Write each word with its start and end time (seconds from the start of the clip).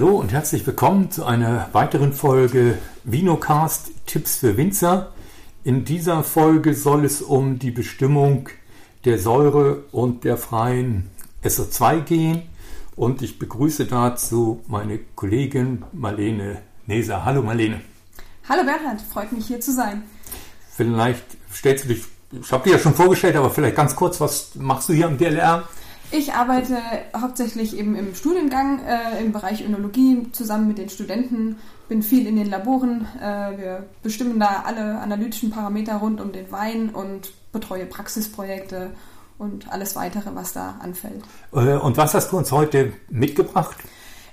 Hallo 0.00 0.14
und 0.14 0.30
herzlich 0.30 0.64
willkommen 0.64 1.10
zu 1.10 1.24
einer 1.24 1.70
weiteren 1.72 2.12
Folge 2.12 2.78
Vinocast 3.02 3.90
Tipps 4.06 4.36
für 4.36 4.56
Winzer. 4.56 5.10
In 5.64 5.84
dieser 5.84 6.22
Folge 6.22 6.74
soll 6.74 7.04
es 7.04 7.20
um 7.20 7.58
die 7.58 7.72
Bestimmung 7.72 8.48
der 9.04 9.18
Säure 9.18 9.82
und 9.90 10.22
der 10.22 10.36
freien 10.36 11.10
SO2 11.42 12.02
gehen 12.02 12.42
und 12.94 13.22
ich 13.22 13.40
begrüße 13.40 13.86
dazu 13.86 14.62
meine 14.68 15.00
Kollegin 15.16 15.82
Marlene 15.92 16.58
Neser. 16.86 17.24
Hallo 17.24 17.42
Marlene. 17.42 17.80
Hallo 18.48 18.62
Bernhard, 18.62 19.00
freut 19.00 19.32
mich 19.32 19.48
hier 19.48 19.60
zu 19.60 19.72
sein. 19.72 20.04
Vielleicht 20.76 21.24
stellst 21.52 21.86
du 21.86 21.88
dich, 21.88 22.04
ich 22.40 22.52
habe 22.52 22.62
dir 22.62 22.76
ja 22.76 22.78
schon 22.78 22.94
vorgestellt, 22.94 23.34
aber 23.34 23.50
vielleicht 23.50 23.74
ganz 23.74 23.96
kurz, 23.96 24.20
was 24.20 24.54
machst 24.54 24.88
du 24.90 24.92
hier 24.92 25.08
am 25.08 25.18
DLR? 25.18 25.64
Ich 26.10 26.32
arbeite 26.32 26.78
hauptsächlich 27.14 27.76
eben 27.76 27.94
im 27.94 28.14
Studiengang 28.14 28.80
äh, 28.80 29.22
im 29.22 29.32
Bereich 29.32 29.64
Önologie 29.64 30.26
zusammen 30.32 30.66
mit 30.66 30.78
den 30.78 30.88
Studenten, 30.88 31.56
bin 31.88 32.02
viel 32.02 32.26
in 32.26 32.36
den 32.36 32.48
Laboren. 32.48 33.06
Äh, 33.20 33.58
wir 33.58 33.86
bestimmen 34.02 34.40
da 34.40 34.62
alle 34.64 34.98
analytischen 35.00 35.50
Parameter 35.50 35.96
rund 35.96 36.20
um 36.20 36.32
den 36.32 36.50
Wein 36.50 36.90
und 36.90 37.32
betreue 37.52 37.84
Praxisprojekte 37.84 38.90
und 39.36 39.70
alles 39.70 39.96
weitere, 39.96 40.34
was 40.34 40.54
da 40.54 40.76
anfällt. 40.80 41.22
Äh, 41.52 41.76
und 41.76 41.98
was 41.98 42.14
hast 42.14 42.32
du 42.32 42.38
uns 42.38 42.52
heute 42.52 42.94
mitgebracht? 43.10 43.76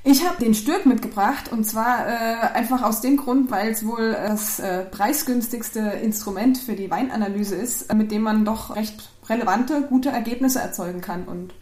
Ich 0.08 0.24
habe 0.26 0.38
den 0.40 0.54
Stürk 0.54 0.86
mitgebracht 0.86 1.52
und 1.52 1.66
zwar 1.66 2.08
äh, 2.08 2.36
einfach 2.54 2.84
aus 2.84 3.02
dem 3.02 3.18
Grund, 3.18 3.52
weil 3.52 3.72
es 3.72 3.86
wohl 3.86 4.12
das 4.12 4.60
äh, 4.60 4.86
preisgünstigste 4.86 5.80
Instrument 5.80 6.58
für 6.58 6.76
die 6.76 6.90
Weinanalyse 6.90 7.56
ist, 7.56 7.92
mit 7.94 8.12
dem 8.12 8.22
man 8.22 8.46
doch 8.46 8.76
recht 8.76 9.10
relevante, 9.28 9.82
gute 9.82 10.10
Ergebnisse 10.10 10.60
erzeugen 10.60 11.02
kann. 11.02 11.24
Und 11.24 11.54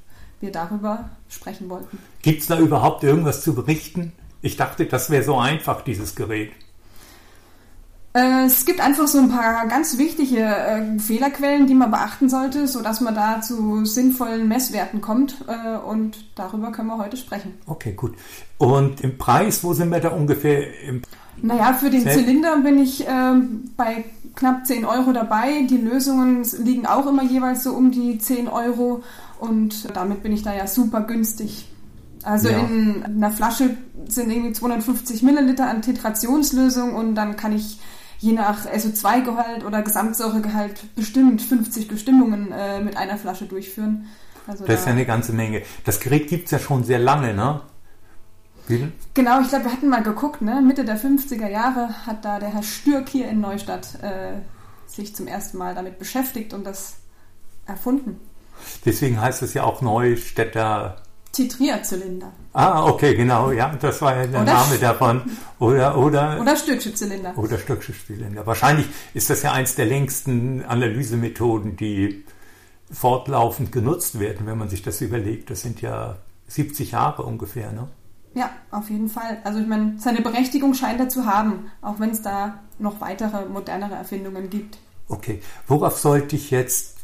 wir 0.44 0.52
darüber 0.52 1.10
sprechen 1.30 1.70
wollten. 1.70 1.98
Gibt 2.22 2.42
es 2.42 2.48
da 2.48 2.60
überhaupt 2.60 3.04
irgendwas 3.04 3.42
zu 3.42 3.56
berichten? 3.56 4.12
Ich 4.42 4.58
dachte, 4.58 4.86
das 4.86 5.10
wäre 5.10 5.24
so 5.24 5.38
einfach, 5.40 5.82
dieses 5.82 6.16
Gerät. 6.16 6.52
Äh, 8.14 8.46
es 8.46 8.66
gibt 8.66 8.80
einfach 8.80 9.08
so 9.08 9.18
ein 9.18 9.30
paar 9.30 9.68
ganz 9.68 9.98
wichtige 9.98 10.44
äh, 10.44 11.00
Fehlerquellen, 11.00 11.66
die 11.66 11.74
man 11.74 11.90
beachten 11.90 12.30
sollte, 12.30 12.68
sodass 12.68 13.02
man 13.02 13.16
da 13.16 13.42
zu 13.42 13.86
sinnvollen 13.86 14.48
Messwerten 14.48 15.02
kommt. 15.02 15.44
Äh, 15.48 15.78
und 15.78 16.26
darüber 16.36 16.72
können 16.72 16.90
wir 16.90 17.00
heute 17.00 17.18
sprechen. 17.18 17.56
Okay, 17.66 17.94
gut. 17.94 18.16
Und 18.60 19.02
im 19.02 19.18
Preis, 19.18 19.64
wo 19.64 19.74
sind 19.74 19.90
wir 19.90 20.00
da 20.00 20.10
ungefähr? 20.10 20.82
Im 20.84 21.02
naja, 21.42 21.74
für 21.74 21.90
den 21.90 22.08
Zylinder 22.08 22.58
bin 22.58 22.78
ich 22.78 23.08
äh, 23.08 23.34
bei 23.76 24.06
knapp 24.36 24.66
10 24.66 24.86
Euro 24.86 25.12
dabei. 25.14 25.64
Die 25.70 25.78
Lösungen 25.78 26.46
liegen 26.60 26.86
auch 26.86 27.08
immer 27.08 27.24
jeweils 27.24 27.64
so 27.64 27.72
um 27.72 27.92
die 27.92 28.18
10 28.18 28.48
Euro. 28.48 29.04
Und 29.44 29.94
damit 29.94 30.24
bin 30.24 30.32
ich 30.32 30.42
da 30.42 30.56
ja 30.56 30.68
super 30.68 31.02
günstig. 31.02 31.68
Also 32.24 32.48
ja. 32.48 32.60
in 32.60 33.04
einer 33.04 33.30
Flasche 33.30 33.76
sind 34.08 34.32
irgendwie 34.32 34.54
250 34.54 35.22
Milliliter 35.22 35.70
an 35.70 35.82
Titrationslösung 35.82 36.96
und 36.96 37.14
dann 37.16 37.36
kann 37.36 37.54
ich 37.54 37.78
je 38.20 38.32
nach 38.32 38.66
SO2-Gehalt 38.66 39.66
oder 39.66 39.82
Gesamtsäuregehalt 39.82 40.96
bestimmt 40.96 41.42
50 41.42 41.90
Bestimmungen 41.90 42.54
äh, 42.54 42.80
mit 42.80 42.96
einer 42.96 43.18
Flasche 43.18 43.44
durchführen. 43.44 44.06
Also 44.48 44.66
das 44.66 44.80
ist 44.80 44.86
ja 44.86 44.94
eine 44.94 45.06
ganze 45.06 45.34
Menge. 45.34 45.64
Das 45.84 46.00
Gerät 46.00 46.30
gibt 46.30 46.46
es 46.46 46.52
ja 46.52 46.60
schon 46.60 46.86
sehr 46.86 47.00
lange, 47.00 47.34
ne? 47.34 47.60
Wie? 48.70 48.88
Genau, 49.14 49.42
ich 49.42 49.50
glaube, 49.50 49.66
wir 49.66 49.74
hatten 49.74 49.90
mal 49.90 50.04
geguckt, 50.04 50.42
ne? 50.42 50.62
Mitte 50.62 50.86
der 50.86 50.98
50er 50.98 51.50
Jahre 51.50 51.90
hat 52.08 52.24
da 52.24 52.40
der 52.40 52.54
Herr 52.54 52.64
Stürk 52.64 53.10
hier 53.10 53.28
in 53.28 53.42
Neustadt 53.42 54.02
äh, 54.02 54.36
sich 54.88 55.14
zum 55.14 55.28
ersten 55.28 55.58
Mal 55.58 55.76
damit 55.76 56.00
beschäftigt 56.00 56.54
und 56.54 56.66
das 56.66 56.94
erfunden. 57.66 58.22
Deswegen 58.86 59.20
heißt 59.20 59.42
es 59.42 59.54
ja 59.54 59.64
auch 59.64 59.82
Neustädter 59.82 60.98
Titrierzylinder. 61.34 62.32
Ah, 62.54 62.86
okay, 62.86 63.16
genau, 63.16 63.52
ja, 63.52 63.76
das 63.82 64.00
war 64.04 64.16
ja 64.16 64.28
der 64.28 64.44
oder 64.44 64.54
Name 64.54 64.78
davon. 64.78 65.22
Oder, 65.58 65.98
oder, 65.98 66.40
oder 66.40 66.56
Stückchenzylinder. 66.56 67.36
Oder 67.36 67.58
Stückchenzylinder. 67.58 68.46
Wahrscheinlich 68.46 68.86
ist 69.16 69.32
das 69.32 69.42
ja 69.42 69.52
eins 69.52 69.74
der 69.74 69.88
längsten 69.88 70.64
Analysemethoden, 70.64 71.76
die 71.76 72.24
fortlaufend 72.92 73.72
genutzt 73.72 74.20
werden, 74.20 74.46
wenn 74.46 74.60
man 74.60 74.70
sich 74.70 74.84
das 74.84 75.02
überlegt. 75.02 75.50
Das 75.50 75.62
sind 75.62 75.82
ja 75.82 76.18
70 76.50 76.92
Jahre 76.92 77.24
ungefähr, 77.24 77.72
ne? 77.72 77.88
Ja, 78.36 78.52
auf 78.70 78.90
jeden 78.92 79.10
Fall. 79.10 79.40
Also 79.44 79.60
ich 79.60 79.68
meine, 79.68 79.96
seine 79.98 80.22
Berechtigung 80.22 80.76
scheint 80.76 81.00
er 81.00 81.10
zu 81.10 81.26
haben, 81.26 81.72
auch 81.82 82.00
wenn 82.00 82.12
es 82.12 82.22
da 82.22 82.60
noch 82.78 83.02
weitere, 83.02 83.46
modernere 83.46 83.96
Erfindungen 83.96 84.52
gibt. 84.52 84.78
Okay, 85.08 85.42
worauf 85.68 85.98
sollte 85.98 86.36
ich 86.36 86.52
jetzt 86.52 86.98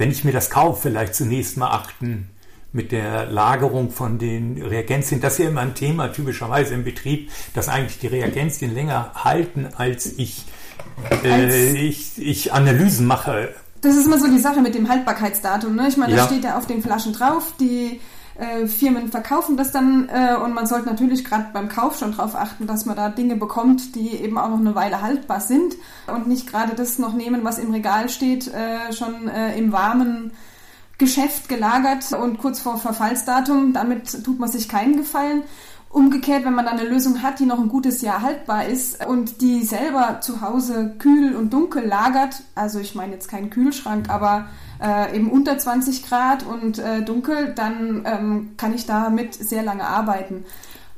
wenn 0.00 0.10
ich 0.10 0.24
mir 0.24 0.32
das 0.32 0.48
kaufe, 0.48 0.88
vielleicht 0.88 1.14
zunächst 1.14 1.58
mal 1.58 1.72
achten 1.72 2.30
mit 2.72 2.90
der 2.90 3.26
Lagerung 3.26 3.90
von 3.90 4.18
den 4.18 4.62
Reagenzien. 4.62 5.20
Das 5.20 5.34
ist 5.34 5.40
ja 5.40 5.50
immer 5.50 5.60
ein 5.60 5.74
Thema 5.74 6.08
typischerweise 6.08 6.72
im 6.72 6.84
Betrieb, 6.84 7.30
dass 7.52 7.68
eigentlich 7.68 7.98
die 7.98 8.06
Reagenzien 8.06 8.72
länger 8.72 9.10
halten, 9.14 9.68
als 9.76 10.06
ich, 10.06 10.46
äh, 11.22 11.76
ich, 11.76 12.12
ich 12.16 12.50
Analysen 12.54 13.06
mache. 13.06 13.54
Das 13.82 13.94
ist 13.94 14.06
immer 14.06 14.18
so 14.18 14.26
die 14.26 14.38
Sache 14.38 14.62
mit 14.62 14.74
dem 14.74 14.88
Haltbarkeitsdatum. 14.88 15.76
Ne? 15.76 15.88
Ich 15.88 15.98
meine, 15.98 16.12
ja. 16.12 16.20
das 16.20 16.26
steht 16.28 16.44
ja 16.44 16.56
auf 16.56 16.66
den 16.66 16.80
Flaschen 16.80 17.12
drauf. 17.12 17.52
Die 17.60 18.00
äh, 18.40 18.66
Firmen 18.66 19.10
verkaufen 19.10 19.56
das 19.56 19.70
dann 19.70 20.08
äh, 20.08 20.34
und 20.34 20.54
man 20.54 20.66
sollte 20.66 20.88
natürlich 20.88 21.24
gerade 21.24 21.48
beim 21.52 21.68
Kauf 21.68 21.98
schon 21.98 22.12
darauf 22.12 22.34
achten, 22.34 22.66
dass 22.66 22.86
man 22.86 22.96
da 22.96 23.10
Dinge 23.10 23.36
bekommt, 23.36 23.94
die 23.94 24.16
eben 24.16 24.38
auch 24.38 24.48
noch 24.48 24.60
eine 24.60 24.74
Weile 24.74 25.02
haltbar 25.02 25.40
sind 25.40 25.74
und 26.06 26.26
nicht 26.26 26.50
gerade 26.50 26.74
das 26.74 26.98
noch 26.98 27.12
nehmen, 27.12 27.44
was 27.44 27.58
im 27.58 27.70
Regal 27.70 28.08
steht, 28.08 28.48
äh, 28.48 28.92
schon 28.92 29.28
äh, 29.28 29.58
im 29.58 29.72
warmen 29.72 30.32
Geschäft 30.96 31.48
gelagert 31.48 32.12
und 32.12 32.38
kurz 32.38 32.60
vor 32.60 32.78
Verfallsdatum. 32.78 33.72
Damit 33.74 34.24
tut 34.24 34.38
man 34.38 34.50
sich 34.50 34.68
keinen 34.68 34.96
Gefallen. 34.96 35.42
Umgekehrt, 35.90 36.44
wenn 36.44 36.54
man 36.54 36.66
dann 36.66 36.78
eine 36.78 36.88
Lösung 36.88 37.22
hat, 37.22 37.40
die 37.40 37.46
noch 37.46 37.58
ein 37.58 37.68
gutes 37.68 38.00
Jahr 38.00 38.22
haltbar 38.22 38.66
ist 38.66 39.04
und 39.04 39.40
die 39.40 39.64
selber 39.64 40.20
zu 40.20 40.40
Hause 40.40 40.94
kühl 40.98 41.34
und 41.34 41.52
dunkel 41.52 41.84
lagert, 41.84 42.42
also 42.54 42.78
ich 42.78 42.94
meine 42.94 43.12
jetzt 43.14 43.28
keinen 43.28 43.50
Kühlschrank, 43.50 44.08
aber 44.08 44.46
äh, 44.80 45.16
eben 45.16 45.30
unter 45.30 45.58
20 45.58 46.08
Grad 46.08 46.44
und 46.44 46.78
äh, 46.78 47.02
dunkel, 47.02 47.52
dann 47.54 48.02
ähm, 48.06 48.50
kann 48.56 48.74
ich 48.74 48.86
damit 48.86 49.34
sehr 49.34 49.62
lange 49.62 49.84
arbeiten. 49.84 50.44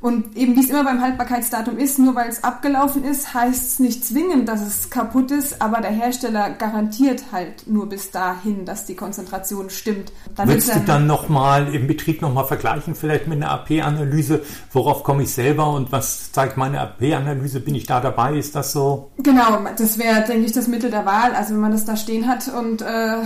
Und 0.02 0.36
eben 0.36 0.56
wie 0.56 0.60
es 0.60 0.68
immer 0.68 0.82
beim 0.82 1.00
Haltbarkeitsdatum 1.00 1.78
ist, 1.78 2.00
nur 2.00 2.16
weil 2.16 2.28
es 2.28 2.42
abgelaufen 2.42 3.04
ist, 3.04 3.34
heißt 3.34 3.64
es 3.64 3.78
nicht 3.78 4.04
zwingend, 4.04 4.48
dass 4.48 4.60
es 4.60 4.90
kaputt 4.90 5.30
ist, 5.30 5.62
aber 5.62 5.80
der 5.80 5.92
Hersteller 5.92 6.50
garantiert 6.50 7.22
halt 7.30 7.68
nur 7.68 7.88
bis 7.88 8.10
dahin, 8.10 8.64
dass 8.64 8.84
die 8.84 8.96
Konzentration 8.96 9.70
stimmt. 9.70 10.12
Dann 10.34 10.48
Willst 10.48 10.74
du 10.74 10.80
dann 10.80 11.06
nochmal 11.06 11.72
im 11.72 11.86
Betrieb 11.86 12.20
nochmal 12.20 12.46
vergleichen, 12.46 12.96
vielleicht 12.96 13.28
mit 13.28 13.40
einer 13.40 13.52
AP-Analyse, 13.52 14.42
worauf 14.72 15.04
komme 15.04 15.22
ich 15.22 15.32
selber 15.32 15.72
und 15.72 15.92
was 15.92 16.32
zeigt 16.32 16.56
meine 16.56 16.80
AP-Analyse, 16.80 17.60
bin 17.60 17.76
ich 17.76 17.86
da 17.86 18.00
dabei, 18.00 18.36
ist 18.36 18.56
das 18.56 18.72
so? 18.72 19.12
Genau, 19.18 19.58
das 19.76 19.98
wäre, 19.98 20.24
denke 20.26 20.46
ich, 20.46 20.52
das 20.52 20.66
Mittel 20.66 20.90
der 20.90 21.06
Wahl. 21.06 21.32
Also 21.34 21.54
wenn 21.54 21.60
man 21.60 21.70
das 21.70 21.84
da 21.84 21.96
stehen 21.96 22.26
hat 22.26 22.48
und 22.48 22.82
äh, 22.82 23.18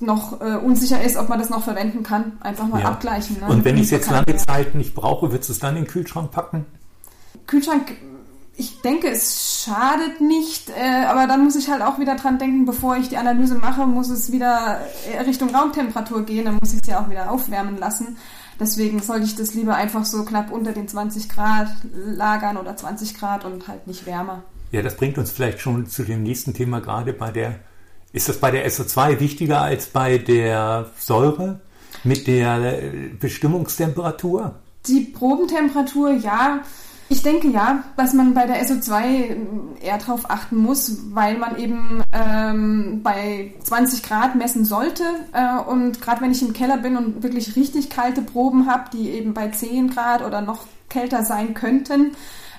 noch 0.00 0.40
äh, 0.40 0.56
unsicher 0.56 1.00
ist, 1.00 1.16
ob 1.16 1.28
man 1.28 1.38
das 1.38 1.48
noch 1.48 1.62
verwenden 1.62 2.02
kann, 2.02 2.32
einfach 2.40 2.66
mal 2.66 2.80
ja. 2.80 2.88
abgleichen. 2.88 3.36
Ne? 3.40 3.46
Und 3.46 3.64
wenn 3.64 3.76
ich 3.76 3.84
es 3.84 3.90
jetzt 3.90 4.10
lange 4.10 4.34
Zeit 4.36 4.74
nicht 4.74 4.96
brauche, 4.96 5.30
wird 5.30 5.48
es 5.48 5.58
dann 5.60 5.76
in 5.76 5.84
den 5.84 5.90
Kühlschrank 5.90 6.23
Kühlschrank 6.30 6.32
packen? 6.32 6.66
Kühlschrank, 7.46 7.92
ich 8.56 8.80
denke, 8.82 9.10
es 9.10 9.64
schadet 9.64 10.20
nicht, 10.20 10.70
äh, 10.70 11.04
aber 11.06 11.26
dann 11.26 11.44
muss 11.44 11.56
ich 11.56 11.68
halt 11.68 11.82
auch 11.82 11.98
wieder 11.98 12.14
dran 12.14 12.38
denken, 12.38 12.66
bevor 12.66 12.96
ich 12.96 13.08
die 13.08 13.16
Analyse 13.16 13.56
mache, 13.56 13.86
muss 13.86 14.10
es 14.10 14.30
wieder 14.30 14.80
äh, 15.12 15.20
Richtung 15.22 15.54
Raumtemperatur 15.54 16.22
gehen, 16.22 16.44
dann 16.44 16.58
muss 16.60 16.72
ich 16.72 16.80
es 16.82 16.88
ja 16.88 17.00
auch 17.00 17.10
wieder 17.10 17.30
aufwärmen 17.30 17.78
lassen. 17.78 18.16
Deswegen 18.60 19.00
sollte 19.00 19.24
ich 19.24 19.34
das 19.34 19.54
lieber 19.54 19.74
einfach 19.74 20.04
so 20.04 20.24
knapp 20.24 20.52
unter 20.52 20.72
den 20.72 20.86
20 20.86 21.28
Grad 21.28 21.68
lagern 21.92 22.56
oder 22.56 22.76
20 22.76 23.18
Grad 23.18 23.44
und 23.44 23.66
halt 23.66 23.88
nicht 23.88 24.06
wärmer. 24.06 24.44
Ja, 24.70 24.82
das 24.82 24.96
bringt 24.96 25.18
uns 25.18 25.30
vielleicht 25.30 25.60
schon 25.60 25.86
zu 25.86 26.04
dem 26.04 26.22
nächsten 26.22 26.54
Thema, 26.54 26.80
gerade 26.80 27.12
bei 27.12 27.32
der, 27.32 27.56
ist 28.12 28.28
das 28.28 28.38
bei 28.38 28.52
der 28.52 28.68
SO2 28.70 29.18
wichtiger 29.18 29.60
als 29.60 29.86
bei 29.86 30.18
der 30.18 30.86
Säure 30.98 31.60
mit 32.04 32.28
der 32.28 32.82
Bestimmungstemperatur? 33.18 34.54
Die 34.86 35.00
Probentemperatur, 35.00 36.12
ja. 36.12 36.60
Ich 37.08 37.22
denke 37.22 37.48
ja, 37.48 37.84
dass 37.96 38.14
man 38.14 38.34
bei 38.34 38.46
der 38.46 38.64
SO2 38.64 39.36
eher 39.80 39.98
darauf 39.98 40.30
achten 40.30 40.56
muss, 40.56 40.98
weil 41.12 41.36
man 41.36 41.58
eben 41.58 42.02
ähm, 42.12 43.00
bei 43.02 43.52
20 43.62 44.02
Grad 44.02 44.36
messen 44.36 44.64
sollte. 44.64 45.04
Äh, 45.32 45.60
und 45.68 46.00
gerade 46.00 46.22
wenn 46.22 46.32
ich 46.32 46.42
im 46.42 46.54
Keller 46.54 46.78
bin 46.78 46.96
und 46.96 47.22
wirklich 47.22 47.56
richtig 47.56 47.90
kalte 47.90 48.22
Proben 48.22 48.66
habe, 48.66 48.90
die 48.92 49.10
eben 49.10 49.34
bei 49.34 49.48
10 49.48 49.90
Grad 49.90 50.24
oder 50.24 50.40
noch 50.40 50.66
kälter 50.88 51.24
sein 51.24 51.52
könnten, 51.54 52.12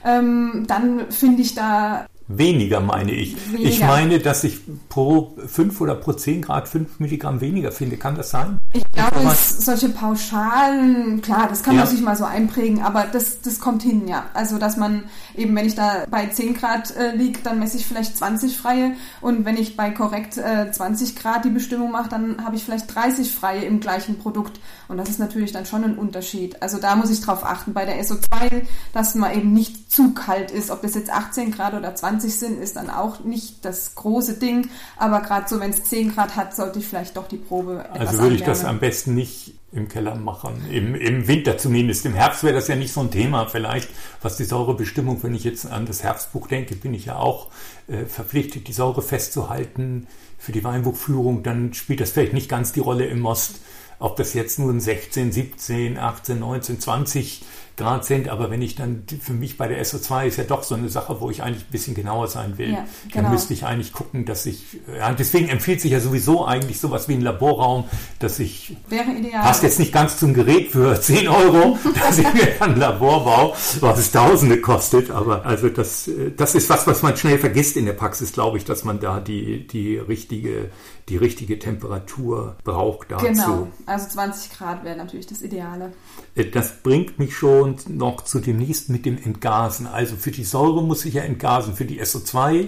ähm, 0.03 0.65
dann 0.67 1.11
finde 1.11 1.41
ich 1.41 1.55
da 1.55 2.05
Weniger 2.27 2.79
meine 2.79 3.11
ich. 3.11 3.35
Weniger. 3.51 3.69
Ich 3.69 3.79
meine, 3.81 4.19
dass 4.19 4.43
ich 4.43 4.59
pro 4.89 5.35
5 5.45 5.79
oder 5.79 5.93
pro 5.93 6.13
10 6.13 6.41
Grad 6.41 6.67
5 6.67 6.99
Milligramm 6.99 7.39
weniger 7.39 7.71
finde. 7.71 7.97
Kann 7.97 8.15
das 8.15 8.31
sein? 8.31 8.57
Ich 8.75 8.91
glaube, 8.91 9.33
solche 9.57 9.87
Pauschalen, 9.87 11.21
klar, 11.21 11.47
das 11.47 11.63
kann 11.63 11.75
ja. 11.75 11.81
man 11.81 11.89
sich 11.89 12.01
mal 12.01 12.17
so 12.17 12.25
einprägen, 12.25 12.81
aber 12.81 13.05
das, 13.09 13.39
das 13.39 13.61
kommt 13.61 13.83
hin, 13.83 14.05
ja. 14.05 14.25
Also, 14.33 14.57
dass 14.57 14.75
man 14.75 15.05
eben, 15.33 15.55
wenn 15.55 15.65
ich 15.65 15.75
da 15.75 16.03
bei 16.11 16.27
10 16.27 16.55
Grad 16.55 16.93
äh, 16.97 17.15
liege, 17.15 17.39
dann 17.41 17.59
messe 17.59 17.77
ich 17.77 17.85
vielleicht 17.85 18.17
20 18.17 18.57
freie 18.57 18.91
und 19.21 19.45
wenn 19.45 19.55
ich 19.55 19.77
bei 19.77 19.91
korrekt 19.91 20.37
äh, 20.37 20.69
20 20.69 21.15
Grad 21.15 21.45
die 21.45 21.51
Bestimmung 21.51 21.91
mache, 21.91 22.09
dann 22.09 22.43
habe 22.43 22.57
ich 22.57 22.65
vielleicht 22.65 22.93
30 22.93 23.31
freie 23.31 23.63
im 23.63 23.79
gleichen 23.79 24.19
Produkt 24.19 24.59
und 24.89 24.97
das 24.97 25.09
ist 25.09 25.19
natürlich 25.19 25.53
dann 25.53 25.65
schon 25.65 25.85
ein 25.85 25.97
Unterschied. 25.97 26.61
Also, 26.61 26.77
da 26.77 26.97
muss 26.97 27.09
ich 27.09 27.21
drauf 27.21 27.45
achten 27.45 27.71
bei 27.71 27.85
der 27.85 28.03
SO2, 28.03 28.63
dass 28.91 29.15
man 29.15 29.33
eben 29.33 29.53
nicht 29.53 29.89
zu 29.89 30.13
kalt 30.13 30.51
ist. 30.51 30.69
Ob 30.69 30.81
das 30.81 30.95
jetzt 30.95 31.11
18 31.13 31.51
Grad 31.51 31.75
oder 31.75 31.95
20 31.95 32.37
sind, 32.37 32.61
ist 32.61 32.75
dann 32.75 32.89
auch 32.89 33.23
nicht 33.23 33.63
das 33.63 33.95
große 33.95 34.33
Ding, 34.33 34.67
aber 34.97 35.21
gerade 35.21 35.47
so, 35.47 35.61
wenn 35.61 35.69
es 35.69 35.85
10 35.85 36.13
Grad 36.13 36.35
hat, 36.35 36.53
sollte 36.53 36.79
ich 36.79 36.87
vielleicht 36.87 37.15
doch 37.15 37.29
die 37.29 37.37
Probe 37.37 37.85
etwas 37.93 38.09
Also 38.09 38.21
würde 38.23 38.35
ich 38.35 38.43
das 38.43 38.64
am 38.65 38.79
besten 38.79 39.15
nicht 39.15 39.53
im 39.71 39.89
Keller 39.89 40.15
machen. 40.15 40.65
Im, 40.71 40.95
Im 40.95 41.27
Winter 41.27 41.57
zumindest. 41.57 42.05
Im 42.05 42.13
Herbst 42.13 42.43
wäre 42.43 42.53
das 42.53 42.67
ja 42.67 42.75
nicht 42.75 42.93
so 42.93 43.01
ein 43.01 43.11
Thema 43.11 43.45
vielleicht, 43.45 43.89
was 44.21 44.37
die 44.37 44.45
Säurebestimmung, 44.45 45.21
wenn 45.23 45.35
ich 45.35 45.43
jetzt 45.43 45.65
an 45.65 45.85
das 45.85 46.01
Herbstbuch 46.01 46.47
denke, 46.47 46.75
bin 46.75 46.93
ich 46.93 47.05
ja 47.05 47.17
auch 47.17 47.51
äh, 47.87 48.05
verpflichtet, 48.05 48.67
die 48.67 48.73
Säure 48.73 49.01
festzuhalten 49.01 50.07
für 50.37 50.53
die 50.53 50.63
Weinbuchführung. 50.63 51.43
Dann 51.43 51.73
spielt 51.73 51.99
das 51.99 52.11
vielleicht 52.11 52.33
nicht 52.33 52.49
ganz 52.49 52.71
die 52.71 52.79
Rolle 52.79 53.05
im 53.05 53.19
Most, 53.19 53.59
ob 53.99 54.15
das 54.15 54.33
jetzt 54.33 54.59
nur 54.59 54.71
ein 54.71 54.79
16, 54.79 55.31
17, 55.31 55.97
18, 55.97 56.39
19, 56.39 56.79
20 56.79 57.41
Grad 57.77 58.05
sind, 58.05 58.29
aber 58.29 58.49
wenn 58.49 58.61
ich 58.61 58.75
dann, 58.75 59.03
für 59.21 59.33
mich 59.33 59.57
bei 59.57 59.67
der 59.67 59.83
SO2 59.83 60.27
ist 60.27 60.37
ja 60.37 60.45
doch 60.45 60.63
so 60.63 60.75
eine 60.75 60.87
Sache, 60.87 61.19
wo 61.19 61.29
ich 61.29 61.43
eigentlich 61.43 61.63
ein 61.63 61.71
bisschen 61.71 61.93
genauer 61.93 62.27
sein 62.27 62.57
will, 62.57 62.71
ja, 62.71 62.85
genau. 63.09 63.23
dann 63.23 63.31
müsste 63.33 63.53
ich 63.53 63.65
eigentlich 63.65 63.91
gucken, 63.91 64.25
dass 64.25 64.45
ich, 64.45 64.79
ja, 64.97 65.11
deswegen 65.13 65.49
empfiehlt 65.49 65.81
sich 65.81 65.91
ja 65.91 65.99
sowieso 65.99 66.45
eigentlich 66.45 66.79
sowas 66.79 67.09
wie 67.09 67.13
ein 67.15 67.21
Laborraum, 67.21 67.83
dass 68.19 68.39
ich, 68.39 68.77
Wäre 68.87 69.11
ideal. 69.11 69.41
passt 69.41 69.63
jetzt 69.63 69.79
nicht 69.79 69.91
ganz 69.91 70.17
zum 70.17 70.33
Gerät 70.33 70.71
für 70.71 70.99
10 71.01 71.27
Euro, 71.27 71.77
dass 71.99 72.17
ich 72.17 72.33
mir 72.33 72.61
ein 72.61 72.77
Labor 72.77 73.25
baue, 73.25 73.53
was 73.81 73.99
es 73.99 74.11
Tausende 74.11 74.61
kostet, 74.61 75.11
aber 75.11 75.45
also 75.45 75.67
das, 75.67 76.09
das 76.37 76.55
ist 76.55 76.69
was, 76.69 76.87
was 76.87 77.01
man 77.01 77.17
schnell 77.17 77.39
vergisst 77.39 77.75
in 77.75 77.85
der 77.85 77.93
Praxis, 77.93 78.31
glaube 78.31 78.57
ich, 78.57 78.63
dass 78.63 78.85
man 78.85 79.01
da 79.01 79.19
die, 79.19 79.67
die 79.67 79.97
richtige, 79.97 80.69
die 81.09 81.17
richtige 81.17 81.59
Temperatur 81.59 82.55
braucht 82.63 83.11
dazu. 83.11 83.25
Genau, 83.25 83.67
also 83.85 84.07
20 84.07 84.51
Grad 84.51 84.83
wäre 84.85 84.95
natürlich 84.95 85.27
das 85.27 85.41
Ideale. 85.41 85.91
Äh, 86.35 86.45
das 86.45 86.81
bringt 86.81 87.19
mich 87.19 87.35
schon 87.35 87.64
noch 87.87 88.23
zu 88.23 88.39
demnächst 88.39 88.89
mit 88.89 89.05
dem 89.05 89.17
Entgasen. 89.17 89.87
Also 89.87 90.15
für 90.15 90.31
die 90.31 90.43
Säure 90.43 90.83
muss 90.83 91.05
ich 91.05 91.15
ja 91.15 91.23
entgasen, 91.23 91.75
für 91.75 91.85
die 91.85 92.01
SO2 92.01 92.67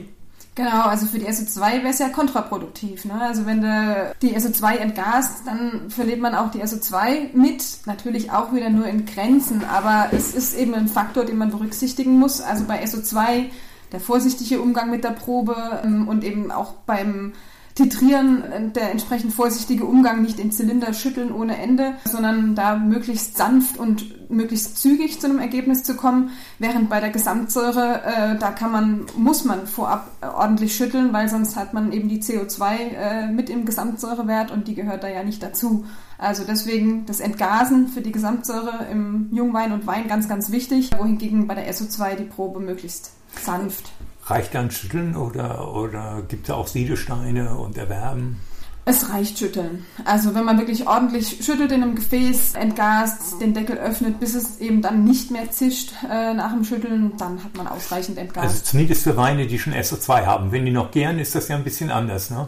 Genau, 0.58 0.86
also 0.86 1.06
für 1.06 1.20
die 1.20 1.28
SO2 1.28 1.84
wäre 1.84 1.90
es 1.90 2.00
ja 2.00 2.10
kontraproduktiv. 2.10 3.06
Ne? 3.06 3.14
Also 3.22 3.46
wenn 3.46 3.62
du 3.62 4.16
die 4.24 4.36
SO2 4.36 4.78
entgast, 4.78 5.46
dann 5.46 5.92
verliert 5.92 6.20
man 6.20 6.34
auch 6.34 6.50
die 6.50 6.64
SO2 6.64 7.36
mit. 7.38 7.64
Natürlich 7.86 8.32
auch 8.32 8.52
wieder 8.54 8.72
nur 8.72 8.88
in 8.88 9.06
Grenzen, 9.06 9.64
aber 9.66 10.08
es 10.14 10.34
ist 10.34 10.58
eben 10.58 10.74
ein 10.74 10.88
Faktor, 10.88 11.26
den 11.26 11.38
man 11.38 11.52
berücksichtigen 11.52 12.18
muss. 12.18 12.42
Also 12.42 12.64
bei 12.64 12.84
SO2 12.84 13.46
der 13.92 14.00
vorsichtige 14.00 14.60
Umgang 14.60 14.90
mit 14.90 15.04
der 15.04 15.12
Probe 15.12 15.56
ähm, 15.84 16.08
und 16.08 16.24
eben 16.24 16.52
auch 16.52 16.74
beim 16.88 17.34
Titrieren, 17.78 18.74
der 18.74 18.90
entsprechend 18.90 19.36
vorsichtige 19.36 19.86
Umgang, 19.86 20.24
nicht 20.24 20.40
den 20.40 20.52
Zylinder 20.52 20.94
schütteln 20.94 21.32
ohne 21.32 21.60
Ende, 21.60 21.94
sondern 22.06 22.56
da 22.56 22.76
möglichst 22.76 23.38
sanft 23.38 23.78
und 23.78 24.32
möglichst 24.32 24.80
zügig 24.80 25.22
zu 25.22 25.28
einem 25.28 25.38
Ergebnis 25.38 25.84
zu 25.84 25.96
kommen. 25.96 26.32
Während 26.58 26.90
bei 26.90 27.00
der 27.00 27.12
Gesamtsäure, 27.12 28.02
äh, 28.04 28.40
da 28.40 28.50
kann 28.50 28.72
man, 28.72 29.06
muss 29.16 29.46
man 29.46 29.68
vorab 29.68 30.10
äh, 30.22 30.26
ordentlich 30.26 30.76
schütteln, 30.76 31.14
weil 31.14 31.30
sonst 31.30 31.56
hat 31.56 31.76
man 31.76 31.92
eben 31.92 32.10
die 32.10 32.20
CO2 32.20 32.76
äh, 32.78 33.28
mit 33.28 33.48
im 33.52 33.64
Gesamtsäurewert 33.66 34.50
und 34.50 34.68
die 34.68 34.74
gehört 34.74 35.04
da 35.04 35.08
ja 35.08 35.22
nicht 35.22 35.44
dazu. 35.44 35.86
Also 36.18 36.46
deswegen 36.48 37.06
das 37.06 37.20
Entgasen 37.20 37.90
für 37.90 38.02
die 38.02 38.12
Gesamtsäure 38.12 38.88
im 38.92 39.30
Jungwein 39.32 39.72
und 39.72 39.86
Wein 39.86 40.08
ganz, 40.08 40.28
ganz 40.28 40.50
wichtig, 40.50 40.90
wohingegen 40.98 41.46
bei 41.46 41.54
der 41.54 41.72
SO2 41.72 42.16
die 42.16 42.24
Probe 42.24 42.60
möglichst 42.60 43.12
sanft 43.40 43.92
Reicht 44.30 44.56
dann 44.56 44.72
Schütteln 44.72 45.16
oder, 45.16 45.74
oder 45.74 46.22
gibt 46.28 46.50
es 46.50 46.54
auch 46.54 46.68
Siedesteine 46.68 47.58
und 47.58 47.78
Erwerben? 47.78 48.42
Es 48.90 49.10
reicht 49.10 49.38
Schütteln. 49.38 49.86
Also 50.06 50.34
wenn 50.34 50.46
man 50.46 50.58
wirklich 50.58 50.88
ordentlich 50.88 51.40
schüttelt 51.46 51.74
in 51.74 51.84
einem 51.84 51.96
Gefäß, 51.96 52.56
entgast, 52.56 53.42
den 53.42 53.54
Deckel 53.54 53.78
öffnet, 53.78 54.18
bis 54.22 54.34
es 54.34 54.60
eben 54.60 54.82
dann 54.82 55.04
nicht 55.04 55.30
mehr 55.30 55.52
zischt 55.52 55.92
äh, 56.10 56.34
nach 56.34 56.54
dem 56.54 56.64
Schütteln, 56.64 57.12
dann 57.18 57.44
hat 57.44 57.56
man 57.58 57.68
ausreichend 57.68 58.18
entgast. 58.18 58.48
Also 58.48 58.64
zumindest 58.64 59.04
für 59.04 59.18
Weine, 59.18 59.46
die 59.46 59.60
schon 59.60 59.74
SO2 59.74 60.26
haben. 60.26 60.54
Wenn 60.54 60.66
die 60.66 60.72
noch 60.72 60.92
gern, 60.92 61.20
ist 61.20 61.36
das 61.36 61.50
ja 61.50 61.58
ein 61.58 61.66
bisschen 61.66 61.90
anders, 61.90 62.30
ne? 62.30 62.48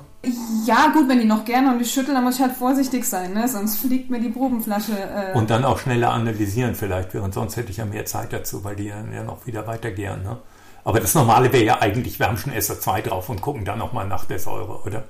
Ja, 0.65 0.91
gut, 0.93 1.09
wenn 1.09 1.19
die 1.19 1.25
noch 1.25 1.43
gerne 1.43 1.73
und 1.73 1.81
ich 1.81 1.91
schüttel, 1.91 2.13
dann 2.13 2.23
muss 2.23 2.35
ich 2.35 2.41
halt 2.41 2.53
vorsichtig 2.53 3.03
sein, 3.05 3.33
ne? 3.33 3.47
sonst 3.47 3.77
fliegt 3.77 4.09
mir 4.09 4.21
die 4.21 4.29
Probenflasche. 4.29 4.93
Äh 4.93 5.37
und 5.37 5.49
dann 5.49 5.65
auch 5.65 5.79
schneller 5.79 6.11
analysieren 6.11 6.75
vielleicht, 6.75 7.13
während 7.13 7.33
sonst 7.33 7.57
hätte 7.57 7.71
ich 7.71 7.77
ja 7.77 7.85
mehr 7.85 8.05
Zeit 8.05 8.31
dazu, 8.31 8.63
weil 8.63 8.77
die 8.77 8.85
ja 8.85 9.23
noch 9.23 9.45
wieder 9.45 9.67
weiter 9.67 9.91
gern. 9.91 10.23
Ne? 10.23 10.37
Aber 10.83 10.99
das 10.99 11.15
Normale 11.15 11.51
wäre 11.53 11.63
ja 11.63 11.81
eigentlich, 11.81 12.19
wir 12.19 12.27
haben 12.27 12.37
schon 12.37 12.53
SO2 12.53 13.01
drauf 13.01 13.29
und 13.29 13.41
gucken 13.41 13.65
dann 13.65 13.79
nochmal 13.79 14.07
nach 14.07 14.25
der 14.25 14.39
Säure, 14.39 14.81
oder? 14.83 15.03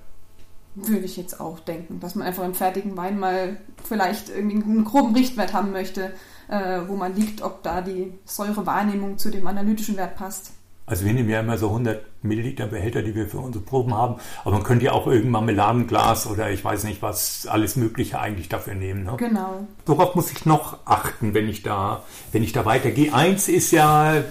Würde 0.75 1.05
ich 1.05 1.17
jetzt 1.17 1.39
auch 1.39 1.59
denken, 1.59 1.99
dass 1.99 2.15
man 2.15 2.27
einfach 2.27 2.43
im 2.43 2.53
fertigen 2.53 2.95
Wein 2.95 3.19
mal 3.19 3.57
vielleicht 3.83 4.29
irgendwie 4.29 4.57
einen 4.57 4.85
groben 4.85 5.15
Richtwert 5.15 5.53
haben 5.53 5.71
möchte, 5.71 6.13
äh, 6.47 6.81
wo 6.87 6.95
man 6.95 7.15
liegt, 7.15 7.41
ob 7.41 7.63
da 7.63 7.81
die 7.81 8.13
Säurewahrnehmung 8.25 9.17
zu 9.17 9.29
dem 9.29 9.47
analytischen 9.47 9.97
Wert 9.97 10.15
passt. 10.15 10.51
Also 10.89 11.05
wir 11.05 11.13
nehmen 11.13 11.29
ja 11.29 11.41
immer 11.41 11.57
so 11.57 11.67
100 11.67 12.23
Milliliter 12.23 12.65
Behälter, 12.65 13.03
die 13.03 13.13
wir 13.13 13.27
für 13.27 13.37
unsere 13.37 13.63
Proben 13.63 13.93
haben. 13.93 14.15
Aber 14.41 14.53
man 14.53 14.63
könnte 14.63 14.85
ja 14.85 14.93
auch 14.93 15.05
irgendein 15.05 15.31
Marmeladenglas 15.31 16.25
oder 16.25 16.49
ich 16.49 16.65
weiß 16.65 16.83
nicht 16.85 17.03
was, 17.03 17.45
alles 17.45 17.75
Mögliche 17.75 18.19
eigentlich 18.19 18.49
dafür 18.49 18.73
nehmen. 18.73 19.03
Ne? 19.03 19.13
Genau. 19.17 19.67
Worauf 19.85 20.15
muss 20.15 20.31
ich 20.31 20.47
noch 20.47 20.79
achten, 20.85 21.35
wenn 21.35 21.47
ich 21.47 21.61
da, 21.61 22.01
wenn 22.31 22.41
ich 22.41 22.53
da 22.53 22.65
weitergehe? 22.65 23.13
Eins 23.13 23.47
ist 23.47 23.69
ja, 23.69 24.23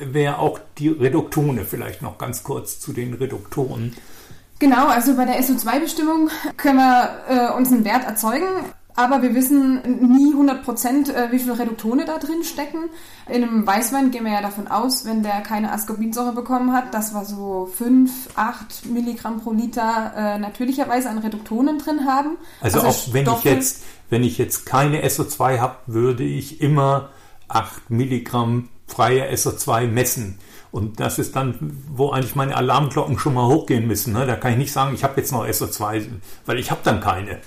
wäre 0.00 0.38
auch 0.38 0.58
die 0.78 0.88
Reduktone 0.88 1.64
vielleicht 1.64 2.02
noch 2.02 2.18
ganz 2.18 2.42
kurz 2.42 2.80
zu 2.80 2.92
den 2.92 3.14
Reduktoren. 3.14 3.94
Genau, 4.58 4.86
also 4.86 5.16
bei 5.16 5.26
der 5.26 5.42
SO2-Bestimmung 5.42 6.30
können 6.56 6.78
wir 6.78 7.20
äh, 7.28 7.56
uns 7.56 7.70
einen 7.70 7.84
Wert 7.84 8.04
erzeugen 8.04 8.46
aber 8.96 9.20
wir 9.20 9.34
wissen 9.34 9.82
nie 10.16 10.32
100 10.32 10.64
Prozent, 10.64 11.08
äh, 11.10 11.30
wie 11.30 11.38
viele 11.38 11.58
Reduktone 11.58 12.06
da 12.06 12.16
drin 12.16 12.42
stecken. 12.42 12.88
In 13.28 13.42
einem 13.42 13.66
Weißwein 13.66 14.10
gehen 14.10 14.24
wir 14.24 14.32
ja 14.32 14.40
davon 14.40 14.68
aus, 14.68 15.04
wenn 15.04 15.22
der 15.22 15.42
keine 15.42 15.70
Ascorbinsäure 15.70 16.32
bekommen 16.32 16.72
hat, 16.72 16.94
dass 16.94 17.12
wir 17.12 17.26
so 17.26 17.70
5, 17.76 18.10
8 18.36 18.86
Milligramm 18.86 19.42
pro 19.42 19.52
Liter 19.52 20.12
äh, 20.16 20.38
natürlicherweise 20.38 21.10
an 21.10 21.18
Reduktonen 21.18 21.78
drin 21.78 22.06
haben. 22.06 22.38
Also, 22.62 22.80
also 22.80 22.88
auch 22.88 23.12
wenn 23.12 23.28
ich 23.28 23.44
jetzt, 23.44 23.84
wenn 24.08 24.24
ich 24.24 24.38
jetzt 24.38 24.64
keine 24.64 25.04
SO2 25.04 25.58
habe, 25.58 25.76
würde 25.86 26.24
ich 26.24 26.62
immer 26.62 27.10
8 27.48 27.90
Milligramm 27.90 28.70
freie 28.86 29.30
SO2 29.32 29.86
messen. 29.86 30.38
Und 30.72 31.00
das 31.00 31.18
ist 31.18 31.36
dann, 31.36 31.54
wo 31.94 32.10
eigentlich 32.10 32.34
meine 32.34 32.56
Alarmglocken 32.56 33.18
schon 33.18 33.34
mal 33.34 33.46
hochgehen 33.46 33.86
müssen. 33.86 34.12
Ne? 34.12 34.26
Da 34.26 34.36
kann 34.36 34.52
ich 34.52 34.58
nicht 34.58 34.72
sagen, 34.72 34.94
ich 34.94 35.04
habe 35.04 35.20
jetzt 35.20 35.32
noch 35.32 35.46
SO2, 35.46 36.06
weil 36.44 36.58
ich 36.58 36.70
habe 36.70 36.80
dann 36.84 37.00
keine. 37.00 37.40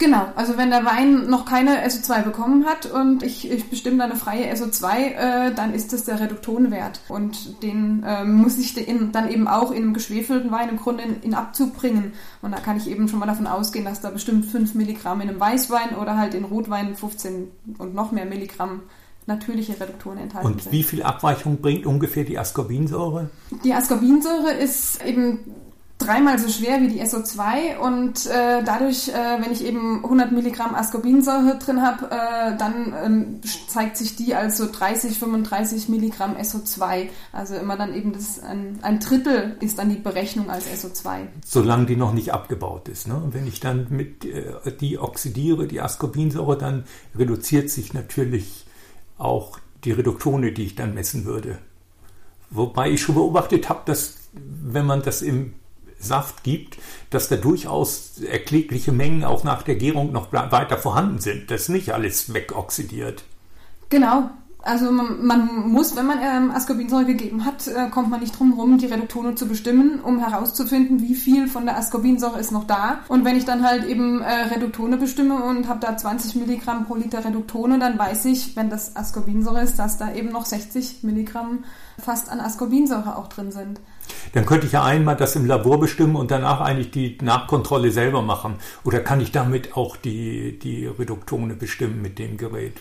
Genau, 0.00 0.28
also 0.34 0.56
wenn 0.56 0.70
der 0.70 0.86
Wein 0.86 1.28
noch 1.28 1.44
keine 1.44 1.86
SO2 1.86 2.22
bekommen 2.22 2.64
hat 2.64 2.86
und 2.86 3.22
ich, 3.22 3.50
ich 3.50 3.68
bestimme 3.68 3.98
dann 3.98 4.10
eine 4.10 4.18
freie 4.18 4.50
SO2, 4.54 4.96
äh, 4.96 5.54
dann 5.54 5.74
ist 5.74 5.92
das 5.92 6.04
der 6.04 6.18
Reduktonenwert. 6.18 7.02
Und 7.08 7.62
den 7.62 8.02
äh, 8.02 8.24
muss 8.24 8.56
ich 8.56 8.72
den 8.72 9.12
dann 9.12 9.28
eben 9.30 9.46
auch 9.46 9.70
in 9.70 9.82
einem 9.82 9.92
geschwefelten 9.92 10.50
Wein 10.50 10.70
im 10.70 10.78
Grunde 10.78 11.04
in, 11.04 11.20
in, 11.20 11.34
Abzug 11.34 11.76
bringen. 11.76 12.14
Und 12.40 12.52
da 12.52 12.60
kann 12.60 12.78
ich 12.78 12.88
eben 12.88 13.08
schon 13.08 13.18
mal 13.18 13.26
davon 13.26 13.46
ausgehen, 13.46 13.84
dass 13.84 14.00
da 14.00 14.08
bestimmt 14.08 14.46
5 14.46 14.74
Milligramm 14.74 15.20
in 15.20 15.28
einem 15.28 15.38
Weißwein 15.38 15.94
oder 16.00 16.16
halt 16.16 16.32
in 16.32 16.44
Rotwein 16.44 16.94
15 16.94 17.48
und 17.76 17.94
noch 17.94 18.10
mehr 18.10 18.24
Milligramm 18.24 18.80
natürliche 19.26 19.78
Reduktoren 19.80 20.18
enthalten 20.18 20.46
und 20.46 20.62
sind. 20.62 20.72
Und 20.72 20.78
wie 20.78 20.82
viel 20.82 21.02
Abweichung 21.02 21.60
bringt 21.60 21.86
ungefähr 21.86 22.24
die 22.24 22.38
Ascorbinsäure? 22.38 23.30
Die 23.64 23.74
Ascorbinsäure 23.74 24.52
ist 24.52 25.04
eben 25.04 25.40
dreimal 26.00 26.38
so 26.38 26.48
schwer 26.48 26.80
wie 26.80 26.88
die 26.88 27.02
SO2 27.02 27.78
und 27.78 28.26
äh, 28.26 28.62
dadurch, 28.64 29.08
äh, 29.08 29.12
wenn 29.40 29.52
ich 29.52 29.64
eben 29.64 30.02
100 30.02 30.32
Milligramm 30.32 30.74
Ascorbinsäure 30.74 31.58
drin 31.58 31.82
habe, 31.82 32.06
äh, 32.06 32.56
dann 32.56 32.94
ähm, 33.04 33.40
zeigt 33.68 33.96
sich 33.96 34.16
die 34.16 34.34
als 34.34 34.56
so 34.56 34.66
30, 34.70 35.18
35 35.18 35.88
Milligramm 35.88 36.36
SO2. 36.36 37.08
Also 37.32 37.54
immer 37.56 37.76
dann 37.76 37.94
eben 37.94 38.12
das 38.12 38.40
ein, 38.40 38.78
ein 38.82 38.98
Drittel 38.98 39.56
ist 39.60 39.78
dann 39.78 39.90
die 39.90 39.96
Berechnung 39.96 40.50
als 40.50 40.66
SO2. 40.66 41.26
Solange 41.44 41.86
die 41.86 41.96
noch 41.96 42.14
nicht 42.14 42.32
abgebaut 42.32 42.88
ist. 42.88 43.06
Ne? 43.06 43.22
Wenn 43.30 43.46
ich 43.46 43.60
dann 43.60 43.86
mit 43.90 44.24
äh, 44.24 44.54
die 44.80 44.98
oxidiere, 44.98 45.66
die 45.66 45.80
Ascorbinsäure, 45.80 46.56
dann 46.56 46.84
reduziert 47.16 47.70
sich 47.70 47.92
natürlich 47.92 48.64
auch 49.20 49.58
die 49.84 49.92
Reduktone, 49.92 50.52
die 50.52 50.66
ich 50.66 50.74
dann 50.74 50.94
messen 50.94 51.24
würde. 51.24 51.58
Wobei 52.50 52.90
ich 52.90 53.02
schon 53.02 53.14
beobachtet 53.14 53.68
habe, 53.68 53.82
dass 53.86 54.16
wenn 54.32 54.86
man 54.86 55.02
das 55.02 55.22
im 55.22 55.54
Saft 55.98 56.42
gibt, 56.42 56.78
dass 57.10 57.28
da 57.28 57.36
durchaus 57.36 58.20
erklägliche 58.20 58.90
Mengen 58.90 59.24
auch 59.24 59.44
nach 59.44 59.62
der 59.62 59.76
Gärung 59.76 60.12
noch 60.12 60.32
weiter 60.32 60.78
vorhanden 60.78 61.18
sind. 61.18 61.50
Das 61.50 61.62
ist 61.62 61.68
nicht 61.68 61.92
alles 61.92 62.32
wegoxidiert. 62.32 63.24
Genau. 63.90 64.30
Also 64.62 64.90
man, 64.90 65.24
man, 65.24 65.70
muss, 65.70 65.96
wenn 65.96 66.06
man 66.06 66.18
ähm, 66.22 66.50
Ascorbinsäure 66.50 67.06
gegeben 67.06 67.44
hat, 67.44 67.66
äh, 67.66 67.88
kommt 67.90 68.10
man 68.10 68.20
nicht 68.20 68.38
drum 68.38 68.52
rum, 68.52 68.78
die 68.78 68.86
Reduktone 68.86 69.34
zu 69.34 69.48
bestimmen, 69.48 70.00
um 70.00 70.18
herauszufinden, 70.18 71.00
wie 71.00 71.14
viel 71.14 71.48
von 71.48 71.64
der 71.64 71.78
Ascorbinsäure 71.78 72.38
ist 72.38 72.52
noch 72.52 72.66
da. 72.66 73.00
Und 73.08 73.24
wenn 73.24 73.36
ich 73.36 73.46
dann 73.46 73.64
halt 73.66 73.84
eben 73.84 74.20
äh, 74.20 74.54
Reduktone 74.54 74.98
bestimme 74.98 75.42
und 75.42 75.66
habe 75.68 75.80
da 75.80 75.96
20 75.96 76.36
Milligramm 76.36 76.86
pro 76.86 76.94
Liter 76.94 77.24
Reduktone, 77.24 77.78
dann 77.78 77.98
weiß 77.98 78.26
ich, 78.26 78.54
wenn 78.56 78.68
das 78.68 78.96
Ascorbinsäure 78.96 79.62
ist, 79.62 79.78
dass 79.78 79.96
da 79.96 80.12
eben 80.12 80.30
noch 80.30 80.44
60 80.44 81.02
Milligramm 81.04 81.64
fast 81.98 82.30
an 82.30 82.40
Ascorbinsäure 82.40 83.16
auch 83.16 83.28
drin 83.28 83.52
sind. 83.52 83.80
Dann 84.32 84.44
könnte 84.44 84.66
ich 84.66 84.72
ja 84.72 84.84
einmal 84.84 85.16
das 85.16 85.36
im 85.36 85.46
Labor 85.46 85.80
bestimmen 85.80 86.16
und 86.16 86.30
danach 86.30 86.60
eigentlich 86.60 86.90
die 86.90 87.18
Nachkontrolle 87.22 87.90
selber 87.90 88.22
machen. 88.22 88.56
Oder 88.84 89.00
kann 89.00 89.20
ich 89.20 89.32
damit 89.32 89.76
auch 89.76 89.96
die, 89.96 90.58
die 90.58 90.86
Reduktone 90.86 91.54
bestimmen 91.54 92.02
mit 92.02 92.18
dem 92.18 92.36
Gerät? 92.36 92.74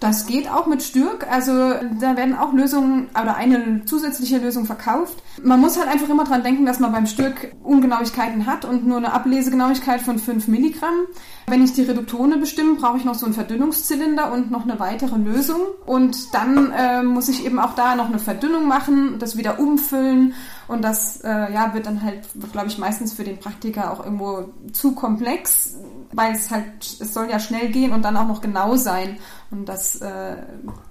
Das 0.00 0.26
geht 0.26 0.50
auch 0.50 0.66
mit 0.66 0.82
Stürk. 0.82 1.26
Also 1.30 1.52
da 2.00 2.16
werden 2.16 2.36
auch 2.36 2.52
Lösungen 2.52 3.08
oder 3.10 3.36
eine 3.36 3.84
zusätzliche 3.86 4.38
Lösung 4.38 4.66
verkauft. 4.66 5.22
Man 5.42 5.60
muss 5.60 5.78
halt 5.78 5.88
einfach 5.88 6.08
immer 6.08 6.24
dran 6.24 6.42
denken, 6.42 6.66
dass 6.66 6.80
man 6.80 6.92
beim 6.92 7.06
Stürk 7.06 7.54
Ungenauigkeiten 7.62 8.46
hat 8.46 8.64
und 8.64 8.86
nur 8.86 8.98
eine 8.98 9.12
Ablesegenauigkeit 9.12 10.02
von 10.02 10.18
5 10.18 10.48
Milligramm. 10.48 11.06
Wenn 11.46 11.64
ich 11.64 11.72
die 11.72 11.82
Reduktone 11.82 12.36
bestimme, 12.36 12.74
brauche 12.74 12.98
ich 12.98 13.04
noch 13.04 13.14
so 13.14 13.24
einen 13.24 13.34
Verdünnungszylinder 13.34 14.32
und 14.32 14.50
noch 14.50 14.64
eine 14.64 14.78
weitere 14.78 15.16
Lösung. 15.16 15.60
Und 15.86 16.34
dann 16.34 16.72
äh, 16.72 17.02
muss 17.02 17.28
ich 17.28 17.46
eben 17.46 17.58
auch 17.58 17.74
da 17.74 17.94
noch 17.94 18.08
eine 18.08 18.18
Verdünnung 18.18 18.68
machen, 18.68 19.18
das 19.18 19.36
wieder 19.36 19.58
umfüllen. 19.58 20.34
Und 20.68 20.82
das 20.82 21.20
äh, 21.22 21.28
ja, 21.28 21.72
wird 21.74 21.86
dann 21.86 22.02
halt, 22.02 22.20
glaube 22.52 22.68
ich, 22.68 22.78
meistens 22.78 23.12
für 23.12 23.24
den 23.24 23.38
Praktiker 23.38 23.92
auch 23.92 24.04
irgendwo 24.04 24.48
zu 24.72 24.94
komplex, 24.94 25.76
weil 26.12 26.34
es 26.34 26.50
halt, 26.50 26.64
es 26.80 27.14
soll 27.14 27.28
ja 27.30 27.38
schnell 27.38 27.68
gehen 27.68 27.92
und 27.92 28.02
dann 28.02 28.16
auch 28.16 28.26
noch 28.26 28.40
genau 28.40 28.76
sein. 28.76 29.18
Und 29.50 29.68
das. 29.68 29.96
Äh, 30.00 30.36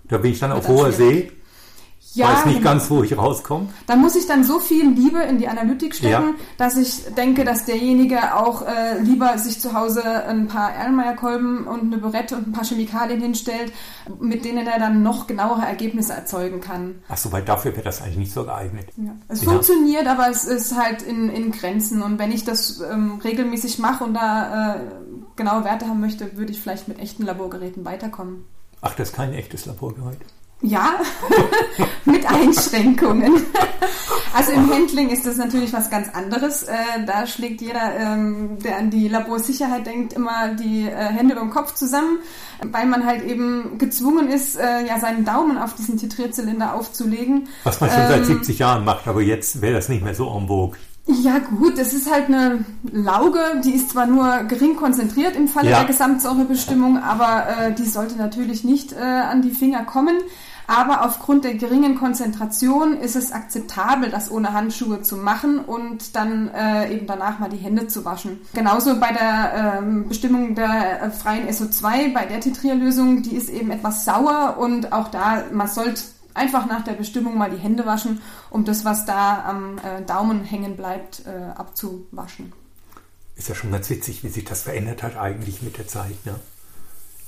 da 0.06 0.18
bin 0.18 0.32
ich 0.32 0.40
dann 0.40 0.52
auf 0.52 0.68
hoher 0.68 0.92
See 0.92 1.32
ja, 2.16 2.28
weiß 2.30 2.46
nicht 2.46 2.58
genau. 2.60 2.72
ganz, 2.72 2.90
wo 2.90 3.04
ich 3.04 3.18
rauskomme. 3.18 3.68
Da 3.88 3.96
muss 3.96 4.16
ich 4.16 4.28
dann 4.28 4.44
so 4.44 4.60
viel 4.60 4.90
Liebe 4.90 5.20
in 5.20 5.38
die 5.38 5.48
Analytik 5.48 5.96
stecken, 5.96 6.36
ja. 6.38 6.46
dass 6.58 6.78
ich 6.78 7.04
denke, 7.16 7.44
dass 7.44 7.66
derjenige 7.66 8.36
auch 8.36 8.62
äh, 8.62 9.00
lieber 9.00 9.38
sich 9.38 9.60
zu 9.60 9.74
Hause 9.74 10.04
ein 10.26 10.48
paar 10.48 10.74
Erlenmeyer-Kolben 10.74 11.68
und 11.68 11.82
eine 11.82 11.98
Burette 11.98 12.36
und 12.36 12.48
ein 12.48 12.52
paar 12.52 12.66
Chemikalien 12.66 13.22
hinstellt, 13.22 13.74
mit 14.20 14.46
denen 14.46 14.66
er 14.68 14.80
dann 14.80 15.04
noch 15.04 15.28
genauere 15.28 15.66
Ergebnisse 15.66 16.14
erzeugen 16.14 16.62
kann. 16.62 16.96
Achso, 17.08 17.32
weil 17.32 17.44
dafür 17.44 17.72
wäre 17.74 17.84
das 17.84 18.02
eigentlich 18.02 18.18
nicht 18.18 18.34
so 18.34 18.44
geeignet. 18.44 18.88
Ja. 18.98 19.16
Es 19.28 19.44
ja. 19.44 19.52
funktioniert, 19.52 20.08
aber 20.08 20.30
es 20.30 20.46
ist 20.46 20.76
halt 20.76 21.02
in, 21.02 21.30
in 21.30 21.52
Grenzen. 21.52 22.02
Und 22.02 22.20
wenn 22.20 22.32
ich 22.32 22.44
das 22.44 22.82
ähm, 22.82 23.20
regelmäßig 23.24 23.80
mache 23.80 24.04
und 24.04 24.14
da 24.14 24.76
äh, 24.76 24.80
genaue 25.36 25.64
Werte 25.64 25.88
haben 25.88 26.00
möchte, 26.00 26.38
würde 26.38 26.52
ich 26.52 26.60
vielleicht 26.60 26.88
mit 26.88 27.00
echten 27.00 27.24
Laborgeräten 27.24 27.86
weiterkommen. 27.86 28.46
Ach, 28.82 28.94
das 28.96 29.10
ist 29.10 29.16
kein 29.16 29.34
echtes 29.34 29.66
Laborgerät. 29.66 30.20
Ja, 30.66 30.96
mit 32.06 32.26
Einschränkungen. 32.26 33.44
Also 34.34 34.52
im 34.52 34.72
Handling 34.72 35.10
ist 35.10 35.26
das 35.26 35.38
natürlich 35.38 35.72
was 35.74 35.90
ganz 35.90 36.10
anderes. 36.14 36.64
Äh, 36.64 36.74
da 37.06 37.28
schlägt 37.28 37.62
jeder, 37.62 37.94
ähm, 37.98 38.58
der 38.64 38.78
an 38.78 38.90
die 38.90 39.08
Laborsicherheit 39.08 39.86
denkt, 39.86 40.14
immer 40.14 40.50
die 40.56 40.88
äh, 40.88 40.96
Hände 40.96 41.36
beim 41.36 41.52
Kopf 41.52 41.76
zusammen, 41.76 42.20
weil 42.64 42.88
man 42.88 43.06
halt 43.06 43.24
eben 43.24 43.78
gezwungen 43.78 44.30
ist, 44.30 44.58
äh, 44.58 44.86
ja 44.88 45.00
seinen 45.00 45.24
Daumen 45.24 45.58
auf 45.58 45.76
diesen 45.76 45.98
Titrierzylinder 45.98 46.74
aufzulegen. 46.74 47.48
Was 47.64 47.80
man 47.80 47.92
schon 47.92 48.02
ähm, 48.02 48.10
seit 48.10 48.26
70 48.26 48.60
Jahren 48.60 48.86
macht, 48.86 49.08
aber 49.08 49.22
jetzt 49.22 49.62
wäre 49.62 49.76
das 49.76 49.88
nicht 49.88 50.04
mehr 50.04 50.16
so 50.16 50.28
en 50.36 50.48
vogue. 50.48 50.78
Ja 51.08 51.38
gut, 51.38 51.78
das 51.78 51.94
ist 51.94 52.12
halt 52.12 52.26
eine 52.28 52.66
Lauge, 52.92 53.62
die 53.64 53.76
ist 53.76 53.92
zwar 53.92 54.08
nur 54.08 54.44
gering 54.48 54.76
konzentriert 54.76 55.36
im 55.36 55.48
Falle 55.48 55.70
ja. 55.70 55.78
der 55.78 55.88
Gesamtsäurebestimmung, 55.88 56.98
aber 56.98 57.46
äh, 57.48 57.74
die 57.74 57.86
sollte 57.86 58.16
natürlich 58.16 58.64
nicht 58.64 58.92
äh, 58.94 58.96
an 58.96 59.44
die 59.44 59.52
Finger 59.52 59.86
kommen. 59.86 60.18
Aber 60.68 61.06
aufgrund 61.06 61.44
der 61.44 61.56
geringen 61.56 61.98
Konzentration 61.98 62.98
ist 62.98 63.16
es 63.16 63.32
akzeptabel, 63.32 64.10
das 64.10 64.32
ohne 64.32 64.54
Handschuhe 64.54 65.02
zu 65.02 65.18
machen 65.18 65.60
und 65.60 66.16
dann 66.16 66.50
äh, 66.50 66.94
eben 66.94 67.08
danach 67.08 67.40
mal 67.40 67.50
die 67.50 67.58
Hände 67.58 67.88
zu 67.88 68.06
waschen. 68.06 68.42
Genauso 68.54 69.00
bei 69.00 69.12
der 69.12 69.80
ähm, 69.80 70.08
Bestimmung 70.08 70.56
der 70.56 71.04
äh, 71.04 71.12
freien 71.12 71.48
SO2, 71.48 72.14
bei 72.14 72.26
der 72.26 72.40
Titrierlösung, 72.40 73.22
die 73.22 73.36
ist 73.36 73.50
eben 73.50 73.72
etwas 73.72 74.06
sauer 74.06 74.58
und 74.58 74.92
auch 74.92 75.10
da, 75.10 75.44
man 75.52 75.68
sollte 75.68 76.02
einfach 76.34 76.66
nach 76.66 76.84
der 76.84 76.94
Bestimmung 76.94 77.38
mal 77.38 77.50
die 77.50 77.58
Hände 77.58 77.86
waschen, 77.86 78.22
um 78.50 78.66
das, 78.66 78.86
was 78.86 79.06
da 79.06 79.44
am 79.46 79.78
äh, 79.78 80.04
Daumen 80.04 80.44
hängen 80.44 80.76
bleibt, 80.76 81.24
äh, 81.26 81.52
abzuwaschen. 81.56 82.54
Ist 83.36 83.50
ja 83.50 83.56
schon 83.56 83.72
ganz 83.72 83.90
witzig, 83.90 84.24
wie 84.24 84.30
sich 84.30 84.46
das 84.46 84.64
verändert 84.64 85.04
hat 85.04 85.18
eigentlich 85.18 85.62
mit 85.62 85.78
der 85.78 85.88
Zeit. 85.88 86.26
Ne? 86.26 86.36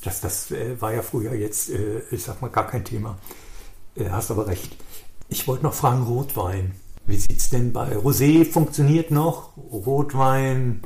Das, 0.03 0.21
das 0.21 0.51
äh, 0.51 0.79
war 0.79 0.93
ja 0.93 1.01
früher 1.01 1.33
jetzt, 1.33 1.69
äh, 1.69 2.01
ich 2.11 2.23
sag 2.23 2.41
mal, 2.41 2.49
gar 2.49 2.67
kein 2.67 2.85
Thema. 2.85 3.17
Äh, 3.95 4.09
hast 4.09 4.31
aber 4.31 4.47
recht. 4.47 4.75
Ich 5.29 5.47
wollte 5.47 5.63
noch 5.63 5.73
fragen, 5.73 6.03
Rotwein. 6.03 6.75
Wie 7.05 7.17
sieht 7.17 7.37
es 7.37 7.49
denn 7.49 7.73
bei 7.73 7.95
Rosé 7.95 8.45
funktioniert 8.45 9.11
noch? 9.11 9.55
Rotwein, 9.57 10.83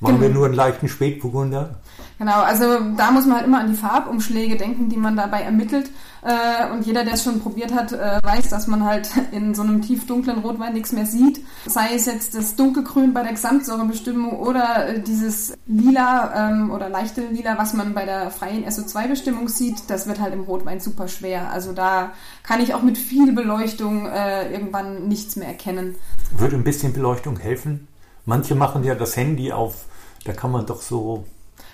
machen 0.00 0.14
genau. 0.14 0.20
wir 0.20 0.28
nur 0.30 0.46
einen 0.46 0.54
leichten 0.54 0.88
Spätburgunder? 0.88 1.76
Genau, 2.18 2.40
also 2.40 2.64
da 2.96 3.12
muss 3.12 3.26
man 3.26 3.36
halt 3.36 3.46
immer 3.46 3.60
an 3.60 3.70
die 3.70 3.76
Farbumschläge 3.76 4.56
denken, 4.56 4.88
die 4.88 4.96
man 4.96 5.16
dabei 5.16 5.42
ermittelt. 5.42 5.88
Äh, 6.22 6.72
und 6.72 6.84
jeder, 6.84 7.04
der 7.04 7.14
es 7.14 7.22
schon 7.22 7.40
probiert 7.40 7.72
hat, 7.72 7.92
äh, 7.92 8.18
weiß, 8.22 8.48
dass 8.48 8.66
man 8.66 8.84
halt 8.84 9.08
in 9.32 9.54
so 9.54 9.62
einem 9.62 9.82
tiefdunklen 9.82 10.38
Rotwein 10.38 10.74
nichts 10.74 10.92
mehr 10.92 11.06
sieht. 11.06 11.40
Sei 11.66 11.94
es 11.94 12.06
jetzt 12.06 12.34
das 12.34 12.56
dunkelgrün 12.56 13.14
bei 13.14 13.22
der 13.22 13.32
Gesamtsäurebestimmung 13.32 14.32
oder 14.32 14.88
äh, 14.88 15.00
dieses 15.00 15.56
lila 15.66 16.50
ähm, 16.50 16.70
oder 16.72 16.88
leichte 16.88 17.20
lila, 17.20 17.56
was 17.56 17.72
man 17.72 17.94
bei 17.94 18.04
der 18.04 18.30
freien 18.30 18.64
SO2-Bestimmung 18.64 19.48
sieht, 19.48 19.88
das 19.88 20.08
wird 20.08 20.20
halt 20.20 20.34
im 20.34 20.42
Rotwein 20.42 20.80
super 20.80 21.06
schwer. 21.06 21.50
Also 21.52 21.72
da 21.72 22.10
kann 22.42 22.60
ich 22.60 22.74
auch 22.74 22.82
mit 22.82 22.98
viel 22.98 23.32
Beleuchtung 23.32 24.06
irgendwann 24.06 25.08
nichts 25.08 25.36
mehr 25.36 25.48
erkennen. 25.48 25.96
Würde 26.36 26.56
ein 26.56 26.64
bisschen 26.64 26.92
Beleuchtung 26.92 27.38
helfen? 27.38 27.86
Manche 28.28 28.54
machen 28.54 28.84
ja 28.84 28.94
das 28.94 29.16
Handy 29.16 29.52
auf, 29.52 29.86
da 30.24 30.34
kann 30.34 30.52
man 30.52 30.66
doch 30.66 30.82
so 30.82 31.24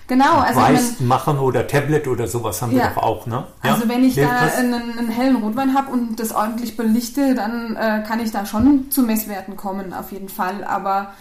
Genau, 0.07 0.37
also 0.37 0.61
Weiß 0.61 0.99
wenn, 0.99 1.07
machen 1.07 1.37
oder 1.39 1.67
Tablet 1.67 2.07
oder 2.07 2.27
sowas 2.27 2.61
haben 2.61 2.71
ja. 2.71 2.83
wir 2.83 2.89
doch 2.91 3.03
auch, 3.03 3.25
ne? 3.25 3.47
Ja? 3.61 3.73
Also 3.73 3.89
wenn 3.89 4.05
ich 4.05 4.15
da 4.15 4.29
einen, 4.57 4.97
einen, 4.97 5.09
hellen 5.09 5.35
Rotwein 5.35 5.73
habe 5.73 5.91
und 5.91 6.17
das 6.17 6.31
ordentlich 6.31 6.77
belichte, 6.77 7.35
dann 7.35 7.75
äh, 7.75 8.03
kann 8.07 8.21
ich 8.21 8.31
da 8.31 8.45
schon 8.45 8.89
zu 8.89 9.01
Messwerten 9.01 9.57
kommen, 9.57 9.93
auf 9.93 10.13
jeden 10.13 10.29
Fall. 10.29 10.63
Aber 10.63 11.13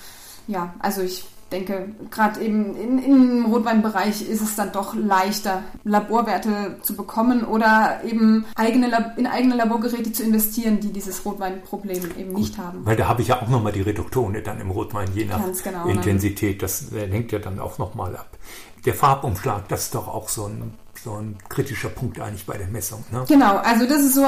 ja, 0.46 0.74
also 0.78 1.00
ich 1.00 1.24
denke, 1.50 1.94
gerade 2.10 2.40
eben 2.40 2.76
in, 2.76 2.98
im 2.98 3.46
Rotweinbereich 3.46 4.28
ist 4.28 4.40
es 4.40 4.56
dann 4.56 4.72
doch 4.72 4.94
leichter, 4.94 5.62
Laborwerte 5.84 6.76
zu 6.82 6.96
bekommen 6.96 7.44
oder 7.44 8.00
eben 8.04 8.44
eigene, 8.54 9.14
in 9.16 9.26
eigene 9.26 9.56
Laborgeräte 9.56 10.12
zu 10.12 10.22
investieren, 10.22 10.80
die 10.80 10.92
dieses 10.92 11.24
Rotweinproblem 11.24 12.02
eben 12.18 12.34
Gut, 12.34 12.42
nicht 12.42 12.58
haben. 12.58 12.84
Weil 12.84 12.96
da 12.96 13.08
habe 13.08 13.22
ich 13.22 13.28
ja 13.28 13.40
auch 13.40 13.48
nochmal 13.48 13.72
die 13.72 13.82
Reduktone 13.82 14.42
dann 14.42 14.60
im 14.60 14.70
Rotwein, 14.70 15.08
je 15.14 15.24
nach 15.24 15.40
genau, 15.62 15.86
ne? 15.86 15.92
Intensität. 15.92 16.62
Das 16.62 16.86
hängt 16.92 17.32
ja 17.32 17.38
dann 17.38 17.58
auch 17.58 17.78
nochmal 17.78 18.16
ab 18.16 18.28
der 18.84 18.94
Farbumschlag, 18.94 19.68
das 19.68 19.84
ist 19.84 19.94
doch 19.94 20.08
auch 20.08 20.28
so 20.28 20.46
ein, 20.46 20.74
so 20.98 21.14
ein 21.14 21.36
kritischer 21.48 21.88
Punkt 21.88 22.20
eigentlich 22.20 22.46
bei 22.46 22.56
der 22.56 22.68
Messung. 22.68 23.04
Ne? 23.10 23.24
Genau, 23.28 23.56
also 23.56 23.86
das 23.86 24.02
ist 24.02 24.14
so, 24.14 24.22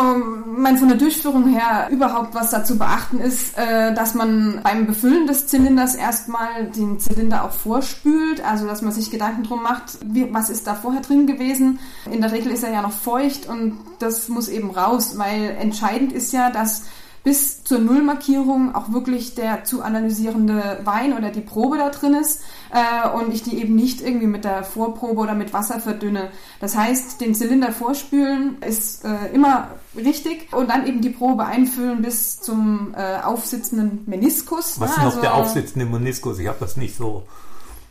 mein 0.47 0.79
von 0.79 0.89
der 0.89 0.97
Durchführung 0.97 1.49
her 1.49 1.89
überhaupt 1.91 2.35
was 2.35 2.51
dazu 2.51 2.79
beachten 2.79 3.21
ist, 3.21 3.57
äh, 3.57 3.95
dass 3.95 4.15
man 4.15 4.61
beim 4.63 4.87
Befüllen 4.87 5.27
des 5.27 5.47
Zylinders 5.47 5.95
erstmal 5.95 6.67
den 6.67 6.99
Zylinder 6.99 7.45
auch 7.45 7.53
vorspült, 7.53 8.45
also 8.45 8.67
dass 8.67 8.83
man 8.83 8.93
sich 8.93 9.11
Gedanken 9.11 9.45
drum 9.45 9.63
macht, 9.63 9.99
wie, 10.05 10.33
was 10.33 10.51
ist 10.51 10.67
da 10.67 10.75
vorher 10.75 11.03
drin 11.03 11.27
gewesen. 11.27 11.79
In 12.11 12.21
der 12.21 12.33
Regel 12.33 12.53
ist 12.53 12.65
er 12.65 12.73
ja 12.73 12.83
noch 12.83 12.93
feucht 12.93 13.47
und 13.47 13.79
das 13.99 14.29
muss 14.29 14.49
eben 14.49 14.71
raus, 14.71 15.19
weil 15.19 15.57
entscheidend 15.59 16.13
ist 16.13 16.33
ja, 16.33 16.51
dass 16.51 16.85
bis 17.27 17.65
zur 17.65 17.81
Nullmarkierung 17.81 18.77
auch 18.77 18.93
wirklich 18.93 19.35
der 19.35 19.65
zu 19.65 19.83
analysierende 19.83 20.79
Wein 20.85 21.13
oder 21.13 21.31
die 21.31 21.41
Probe 21.41 21.77
da 21.77 21.91
drin 21.91 22.15
ist 22.15 22.43
äh, 22.73 23.09
und 23.09 23.33
ich 23.33 23.43
die 23.43 23.59
eben 23.59 23.75
nicht 23.75 24.01
irgendwie 24.01 24.27
mit 24.27 24.45
der 24.45 24.65
Vorprobe 24.65 25.21
oder 25.21 25.35
mit 25.35 25.53
Wasser 25.53 25.81
verdünne. 25.81 26.31
Das 26.61 26.77
heißt, 26.77 27.21
den 27.21 27.35
Zylinder 27.35 27.73
vorspülen 27.73 28.57
ist 28.63 29.05
äh, 29.05 29.35
immer 29.35 29.69
richtig 29.97 30.53
und 30.53 30.71
dann 30.71 30.87
eben 30.87 31.01
die 31.01 31.11
Probe 31.11 31.45
einfüllen 31.45 32.03
bis 32.03 32.41
zum 32.41 32.95
äh, 32.97 33.21
aufsitzenden 33.23 34.05
Meniskus. 34.07 34.81
Was 34.81 34.93
ist 34.93 34.99
noch 34.99 35.05
also, 35.07 35.21
der 35.21 35.35
aufsitzende 35.35 35.87
Meniskus? 35.87 36.39
Ich 36.39 36.47
habe 36.47 36.59
das 36.61 36.77
nicht 36.77 36.97
so 36.97 37.25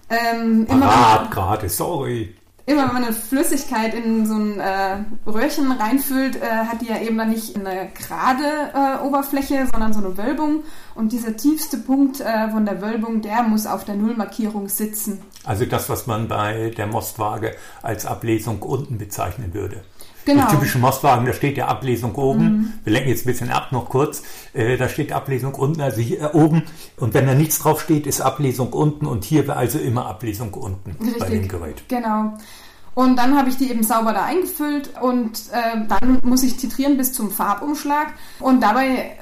ähm, 0.10 0.66
parat 0.68 1.32
gerade, 1.32 1.70
sorry 1.70 2.36
immer 2.66 2.88
wenn 2.88 2.94
man 2.94 3.04
eine 3.04 3.14
Flüssigkeit 3.14 3.94
in 3.94 4.26
so 4.26 4.36
ein 4.36 4.60
äh, 4.60 4.98
Röhrchen 5.28 5.72
reinfüllt, 5.72 6.38
äh, 6.38 6.42
hat 6.42 6.82
die 6.82 6.88
ja 6.88 7.00
eben 7.00 7.18
dann 7.18 7.30
nicht 7.30 7.56
eine 7.56 7.90
gerade 7.94 8.44
äh, 8.74 9.06
Oberfläche, 9.06 9.68
sondern 9.72 9.94
so 9.94 10.00
eine 10.00 10.18
Wölbung. 10.18 10.64
Und 10.96 11.12
dieser 11.12 11.38
tiefste 11.38 11.78
Punkt 11.78 12.22
äh, 12.22 12.50
von 12.50 12.66
der 12.66 12.82
Wölbung, 12.82 13.22
der 13.22 13.44
muss 13.44 13.68
auf 13.68 13.86
der 13.86 13.96
Nullmarkierung 13.96 14.68
sitzen. 14.68 15.22
Also 15.44 15.66
das, 15.66 15.90
was 15.90 16.08
man 16.08 16.28
bei 16.28 16.72
der 16.76 16.88
Mostwaage 16.88 17.56
als 17.84 18.06
Ablesung 18.06 18.62
unten 18.62 18.98
bezeichnen 18.98 19.54
würde. 19.54 19.84
Genau. 20.26 20.48
Die 20.48 20.56
typischen 20.56 20.82
Mostwagen, 20.82 21.26
da 21.26 21.34
steht 21.34 21.58
ja 21.58 21.68
Ablesung 21.68 22.16
oben. 22.16 22.44
Mhm. 22.44 22.74
Wir 22.84 22.94
lenken 22.94 23.10
jetzt 23.10 23.26
ein 23.26 23.32
bisschen 23.32 23.52
ab, 23.52 23.72
noch 23.72 23.90
kurz. 23.90 24.24
Äh, 24.54 24.78
da 24.78 24.90
steht 24.90 25.12
Ablesung 25.12 25.54
unten, 25.54 25.82
also 25.82 26.02
hier 26.02 26.22
äh, 26.22 26.38
oben. 26.38 26.64
Und 26.98 27.14
wenn 27.14 27.28
da 27.28 27.36
nichts 27.36 27.60
drauf 27.60 27.82
steht, 27.82 28.08
ist 28.08 28.22
Ablesung 28.22 28.74
unten. 28.74 29.06
Und 29.06 29.24
hier 29.24 29.48
wäre 29.48 29.58
also 29.58 29.78
immer 29.80 30.08
Ablesung 30.08 30.54
unten 30.54 30.92
Richtig. 31.00 31.20
bei 31.20 31.30
dem 31.30 31.48
Gerät. 31.48 31.84
Genau. 31.88 32.34
Und 32.96 33.18
dann 33.18 33.38
habe 33.38 33.50
ich 33.50 33.58
die 33.58 33.70
eben 33.70 33.84
sauber 33.84 34.14
da 34.14 34.24
eingefüllt 34.24 34.92
und 35.02 35.50
äh, 35.52 35.86
dann 35.88 36.20
muss 36.24 36.44
ich 36.44 36.56
titrieren 36.56 36.96
bis 36.98 37.12
zum 37.12 37.30
Farbumschlag. 37.30 38.08
Und 38.40 38.64
dabei 38.64 39.18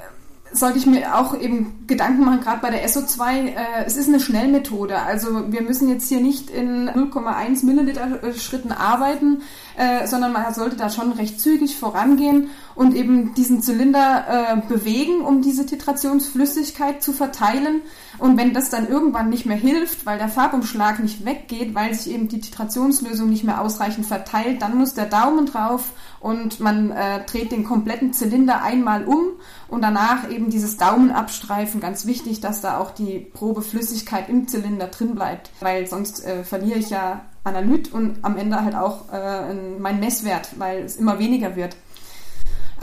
sollte 0.53 0.77
ich 0.77 0.85
mir 0.85 1.17
auch 1.17 1.37
eben 1.39 1.85
Gedanken 1.87 2.23
machen, 2.23 2.41
gerade 2.41 2.61
bei 2.61 2.69
der 2.69 2.87
SO2, 2.87 3.47
äh, 3.47 3.53
es 3.85 3.97
ist 3.97 4.07
eine 4.07 4.19
Schnellmethode. 4.19 5.01
Also 5.01 5.51
wir 5.51 5.61
müssen 5.61 5.89
jetzt 5.89 6.07
hier 6.07 6.21
nicht 6.21 6.49
in 6.49 6.89
0,1 6.89 7.65
Milliliter 7.65 8.23
äh, 8.23 8.33
Schritten 8.33 8.71
arbeiten, 8.71 9.41
äh, 9.75 10.07
sondern 10.07 10.31
man 10.31 10.53
sollte 10.53 10.75
da 10.75 10.89
schon 10.89 11.11
recht 11.13 11.39
zügig 11.41 11.77
vorangehen 11.77 12.49
und 12.75 12.95
eben 12.95 13.33
diesen 13.33 13.61
Zylinder 13.61 14.25
äh, 14.27 14.67
bewegen, 14.67 15.21
um 15.21 15.41
diese 15.41 15.65
Titrationsflüssigkeit 15.65 17.01
zu 17.01 17.13
verteilen. 17.13 17.81
Und 18.23 18.37
wenn 18.37 18.53
das 18.53 18.69
dann 18.69 18.87
irgendwann 18.87 19.29
nicht 19.29 19.45
mehr 19.45 19.57
hilft, 19.57 20.05
weil 20.05 20.17
der 20.17 20.29
Farbumschlag 20.29 20.99
nicht 20.99 21.25
weggeht, 21.25 21.75
weil 21.75 21.93
sich 21.93 22.13
eben 22.13 22.29
die 22.29 22.39
Titrationslösung 22.39 23.29
nicht 23.29 23.43
mehr 23.43 23.59
ausreichend 23.59 24.05
verteilt, 24.05 24.61
dann 24.61 24.77
muss 24.77 24.93
der 24.93 25.07
Daumen 25.07 25.45
drauf 25.45 25.91
und 26.21 26.61
man 26.61 26.91
äh, 26.91 27.25
dreht 27.25 27.51
den 27.51 27.65
kompletten 27.65 28.13
Zylinder 28.13 28.63
einmal 28.63 29.03
um 29.03 29.31
und 29.67 29.81
danach 29.81 30.31
eben 30.31 30.49
dieses 30.49 30.77
Daumenabstreifen. 30.77 31.81
Ganz 31.81 32.05
wichtig, 32.05 32.39
dass 32.39 32.61
da 32.61 32.77
auch 32.77 32.91
die 32.91 33.19
Probeflüssigkeit 33.19 34.29
im 34.29 34.47
Zylinder 34.47 34.87
drin 34.87 35.15
bleibt, 35.15 35.49
weil 35.59 35.85
sonst 35.85 36.25
äh, 36.25 36.45
verliere 36.45 36.79
ich 36.79 36.91
ja 36.91 37.25
Analyt 37.43 37.91
und 37.91 38.19
am 38.21 38.37
Ende 38.37 38.63
halt 38.63 38.75
auch 38.75 39.11
äh, 39.11 39.53
mein 39.79 39.99
Messwert, 39.99 40.51
weil 40.57 40.83
es 40.83 40.95
immer 40.95 41.19
weniger 41.19 41.57
wird. 41.57 41.75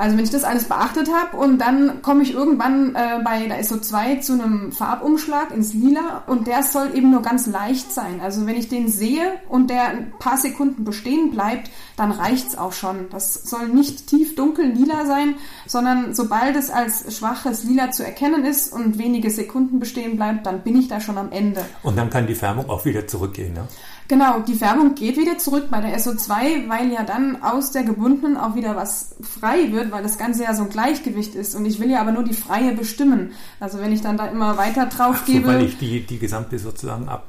Also 0.01 0.17
wenn 0.17 0.25
ich 0.25 0.31
das 0.31 0.45
alles 0.45 0.65
beachtet 0.65 1.11
habe 1.13 1.37
und 1.37 1.59
dann 1.59 2.01
komme 2.01 2.23
ich 2.23 2.33
irgendwann 2.33 2.95
äh, 2.95 3.23
bei 3.23 3.47
der 3.47 3.63
SO2 3.63 4.21
zu 4.21 4.33
einem 4.33 4.73
Farbumschlag 4.73 5.51
ins 5.55 5.75
Lila 5.75 6.23
und 6.27 6.47
der 6.47 6.63
soll 6.63 6.95
eben 6.95 7.11
nur 7.11 7.21
ganz 7.21 7.47
leicht 7.47 7.93
sein. 7.93 8.23
Also 8.23 8.47
wenn 8.47 8.57
ich 8.57 8.71
den 8.71 8.89
sehe 8.89 9.21
und 9.51 9.69
der 9.69 9.89
ein 9.89 10.15
paar 10.19 10.39
Sekunden 10.39 10.85
bestehen 10.85 11.33
bleibt, 11.33 11.71
dann 11.97 12.13
reicht's 12.13 12.57
auch 12.57 12.73
schon. 12.73 13.11
Das 13.11 13.35
soll 13.35 13.69
nicht 13.69 14.07
tief 14.07 14.37
dunkel 14.37 14.73
lila 14.73 15.05
sein, 15.05 15.35
sondern 15.67 16.15
sobald 16.15 16.57
es 16.57 16.71
als 16.71 17.15
schwaches 17.15 17.65
Lila 17.65 17.91
zu 17.91 18.03
erkennen 18.03 18.47
ist 18.47 18.73
und 18.73 18.97
wenige 18.97 19.29
Sekunden 19.31 19.81
bestehen 19.81 20.17
bleibt, 20.17 20.47
dann 20.47 20.63
bin 20.63 20.79
ich 20.79 20.89
da 20.89 21.03
schon 21.03 21.19
am 21.19 21.31
Ende. 21.31 21.63
Und 21.83 21.99
dann 21.99 22.09
kann 22.09 22.27
die 22.27 22.35
Färbung 22.35 22.71
auch 22.71 22.87
wieder 22.87 23.07
zurückgehen, 23.07 23.53
ne? 23.53 23.69
Genau, 24.11 24.41
die 24.41 24.57
Färbung 24.57 24.97
geht 24.97 25.17
wieder 25.17 25.39
zurück 25.39 25.69
bei 25.71 25.81
der 25.81 25.97
SO2, 25.97 26.69
weil 26.69 26.91
ja 26.91 27.05
dann 27.05 27.45
aus 27.45 27.71
der 27.71 27.85
gebundenen 27.85 28.37
auch 28.37 28.57
wieder 28.57 28.75
was 28.75 29.15
frei 29.23 29.71
wird, 29.71 29.93
weil 29.93 30.03
das 30.03 30.19
Ganze 30.19 30.43
ja 30.43 30.53
so 30.53 30.65
ein 30.65 30.69
Gleichgewicht 30.69 31.37
ist. 31.37 31.55
Und 31.55 31.65
ich 31.65 31.79
will 31.79 31.89
ja 31.89 32.01
aber 32.01 32.11
nur 32.11 32.25
die 32.25 32.35
freie 32.35 32.73
bestimmen. 32.75 33.31
Also 33.61 33.79
wenn 33.79 33.93
ich 33.93 34.01
dann 34.01 34.17
da 34.17 34.27
immer 34.27 34.59
weiter 34.59 34.87
drauf 34.87 35.19
Ach 35.21 35.27
so, 35.29 35.33
gebe. 35.33 35.47
weil 35.47 35.63
ich 35.63 35.79
die, 35.79 36.01
die 36.01 36.19
gesamte 36.19 36.59
sozusagen 36.59 37.09
ab, 37.09 37.25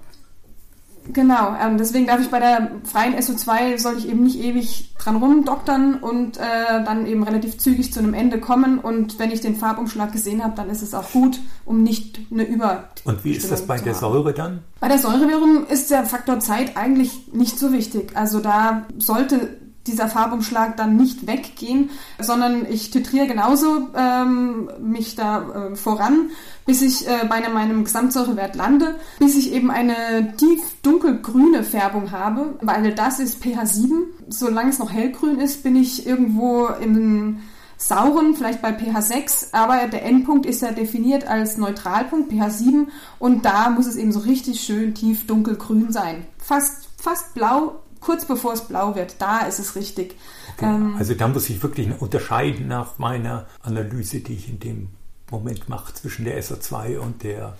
Genau, 1.13 1.55
ähm, 1.61 1.77
deswegen 1.77 2.07
darf 2.07 2.21
ich 2.21 2.29
bei 2.29 2.39
der 2.39 2.71
freien 2.83 3.15
SO2 3.15 3.77
soll 3.79 3.97
ich 3.97 4.07
eben 4.07 4.23
nicht 4.23 4.39
ewig 4.39 4.93
dran 4.97 5.17
rumdoktern 5.17 5.95
und 5.95 6.37
äh, 6.37 6.83
dann 6.85 7.05
eben 7.05 7.23
relativ 7.23 7.57
zügig 7.57 7.91
zu 7.91 7.99
einem 7.99 8.13
Ende 8.13 8.39
kommen 8.39 8.79
und 8.79 9.19
wenn 9.19 9.31
ich 9.31 9.41
den 9.41 9.55
Farbumschlag 9.55 10.11
gesehen 10.11 10.43
habe, 10.43 10.53
dann 10.55 10.69
ist 10.69 10.81
es 10.81 10.93
auch 10.93 11.11
gut, 11.11 11.39
um 11.65 11.83
nicht 11.83 12.19
eine 12.31 12.43
Über. 12.43 12.89
Und 13.03 13.23
wie 13.23 13.31
ist 13.31 13.51
das 13.51 13.65
bei 13.65 13.77
der 13.77 13.95
Säure 13.95 14.33
dann? 14.33 14.59
Bei 14.79 14.87
der 14.87 14.99
Säurewirkung 14.99 15.65
ist 15.67 15.91
der 15.91 16.05
Faktor 16.05 16.39
Zeit 16.39 16.77
eigentlich 16.77 17.33
nicht 17.33 17.57
so 17.59 17.71
wichtig. 17.71 18.11
Also 18.15 18.39
da 18.39 18.85
sollte 18.97 19.60
dieser 19.87 20.07
Farbumschlag 20.07 20.77
dann 20.77 20.95
nicht 20.95 21.27
weggehen, 21.27 21.89
sondern 22.19 22.65
ich 22.69 22.91
titriere 22.91 23.27
genauso 23.27 23.89
ähm, 23.95 24.69
mich 24.79 25.15
da 25.15 25.71
äh, 25.71 25.75
voran, 25.75 26.29
bis 26.65 26.81
ich 26.81 27.07
äh, 27.07 27.25
bei 27.27 27.47
meinem 27.49 27.83
Gesamtsäurewert 27.83 28.55
lande, 28.55 28.99
bis 29.19 29.35
ich 29.35 29.53
eben 29.53 29.71
eine 29.71 30.35
tief 30.37 30.59
dunkelgrüne 30.83 31.63
Färbung 31.63 32.11
habe, 32.11 32.55
weil 32.61 32.93
das 32.93 33.19
ist 33.19 33.43
pH 33.43 33.65
7. 33.65 34.03
Solange 34.29 34.69
es 34.69 34.79
noch 34.79 34.91
hellgrün 34.91 35.39
ist, 35.39 35.63
bin 35.63 35.75
ich 35.75 36.05
irgendwo 36.05 36.67
im 36.67 37.39
sauren, 37.81 38.35
vielleicht 38.35 38.61
bei 38.61 38.73
pH 38.73 39.01
6, 39.01 39.53
aber 39.53 39.87
der 39.87 40.05
Endpunkt 40.05 40.45
ist 40.45 40.61
ja 40.61 40.71
definiert 40.71 41.27
als 41.27 41.57
Neutralpunkt, 41.57 42.31
pH 42.31 42.49
7, 42.51 42.87
und 43.17 43.43
da 43.43 43.71
muss 43.71 43.87
es 43.87 43.95
eben 43.95 44.11
so 44.11 44.19
richtig 44.19 44.61
schön 44.61 44.93
tief 44.93 45.25
dunkelgrün 45.25 45.91
sein. 45.91 46.27
Fast, 46.37 46.89
fast 46.97 47.33
blau, 47.33 47.81
kurz 48.01 48.25
bevor 48.25 48.53
es 48.53 48.61
blau 48.61 48.95
wird, 48.95 49.15
da 49.19 49.45
ist 49.45 49.59
es 49.59 49.75
richtig. 49.75 50.15
Okay. 50.55 50.65
Ähm, 50.65 50.95
also 50.97 51.13
da 51.13 51.27
muss 51.27 51.49
ich 51.49 51.63
wirklich 51.63 51.89
unterscheiden 51.99 52.67
nach 52.67 52.97
meiner 52.97 53.45
Analyse, 53.61 54.19
die 54.19 54.33
ich 54.33 54.49
in 54.49 54.59
dem 54.59 54.89
Moment 55.29 55.69
mache 55.69 55.93
zwischen 55.93 56.25
der 56.25 56.43
SO2 56.43 56.97
und 56.97 57.23
der, 57.23 57.55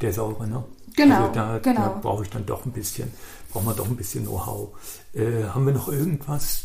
der 0.00 0.12
Säure. 0.12 0.46
Ne? 0.46 0.64
Genau, 0.96 1.16
also 1.16 1.32
da, 1.34 1.58
genau. 1.58 1.80
da 1.80 1.88
brauche 2.00 2.24
ich 2.24 2.30
dann 2.30 2.46
doch 2.46 2.64
ein 2.64 2.72
bisschen, 2.72 3.12
braucht 3.52 3.66
man 3.66 3.76
doch 3.76 3.86
ein 3.86 3.96
bisschen 3.96 4.24
Know-how. 4.24 4.70
Äh, 5.12 5.44
haben 5.48 5.66
wir 5.66 5.74
noch 5.74 5.88
irgendwas 5.88 6.64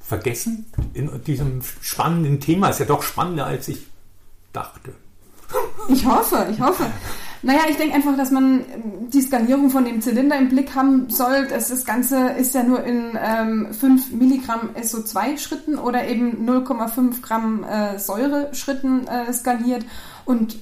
vergessen 0.00 0.66
in 0.94 1.22
diesem 1.24 1.62
spannenden 1.80 2.40
Thema? 2.40 2.68
Ist 2.68 2.80
ja 2.80 2.86
doch 2.86 3.02
spannender, 3.02 3.46
als 3.46 3.68
ich 3.68 3.86
dachte. 4.52 4.94
Ich 5.88 6.06
hoffe, 6.06 6.46
ich 6.50 6.60
hoffe. 6.60 6.86
Naja, 7.42 7.60
ich 7.68 7.76
denke 7.76 7.94
einfach, 7.94 8.16
dass 8.16 8.30
man 8.30 8.60
ähm, 8.60 9.10
die 9.12 9.20
Skalierung 9.20 9.70
von 9.70 9.84
dem 9.84 10.00
Zylinder 10.00 10.36
im 10.36 10.48
Blick 10.48 10.74
haben 10.74 11.08
soll. 11.08 11.46
Das, 11.48 11.68
das 11.68 11.84
Ganze 11.84 12.30
ist 12.30 12.54
ja 12.54 12.62
nur 12.62 12.82
in 12.82 13.16
ähm, 13.22 13.68
5 13.72 14.12
Milligramm 14.12 14.70
SO2-Schritten 14.74 15.78
oder 15.78 16.06
eben 16.08 16.48
0,5 16.48 17.22
Gramm 17.22 17.64
äh, 17.64 17.98
Säure-Schritten 17.98 19.06
äh, 19.06 19.32
skaliert. 19.32 19.84
Und 20.24 20.56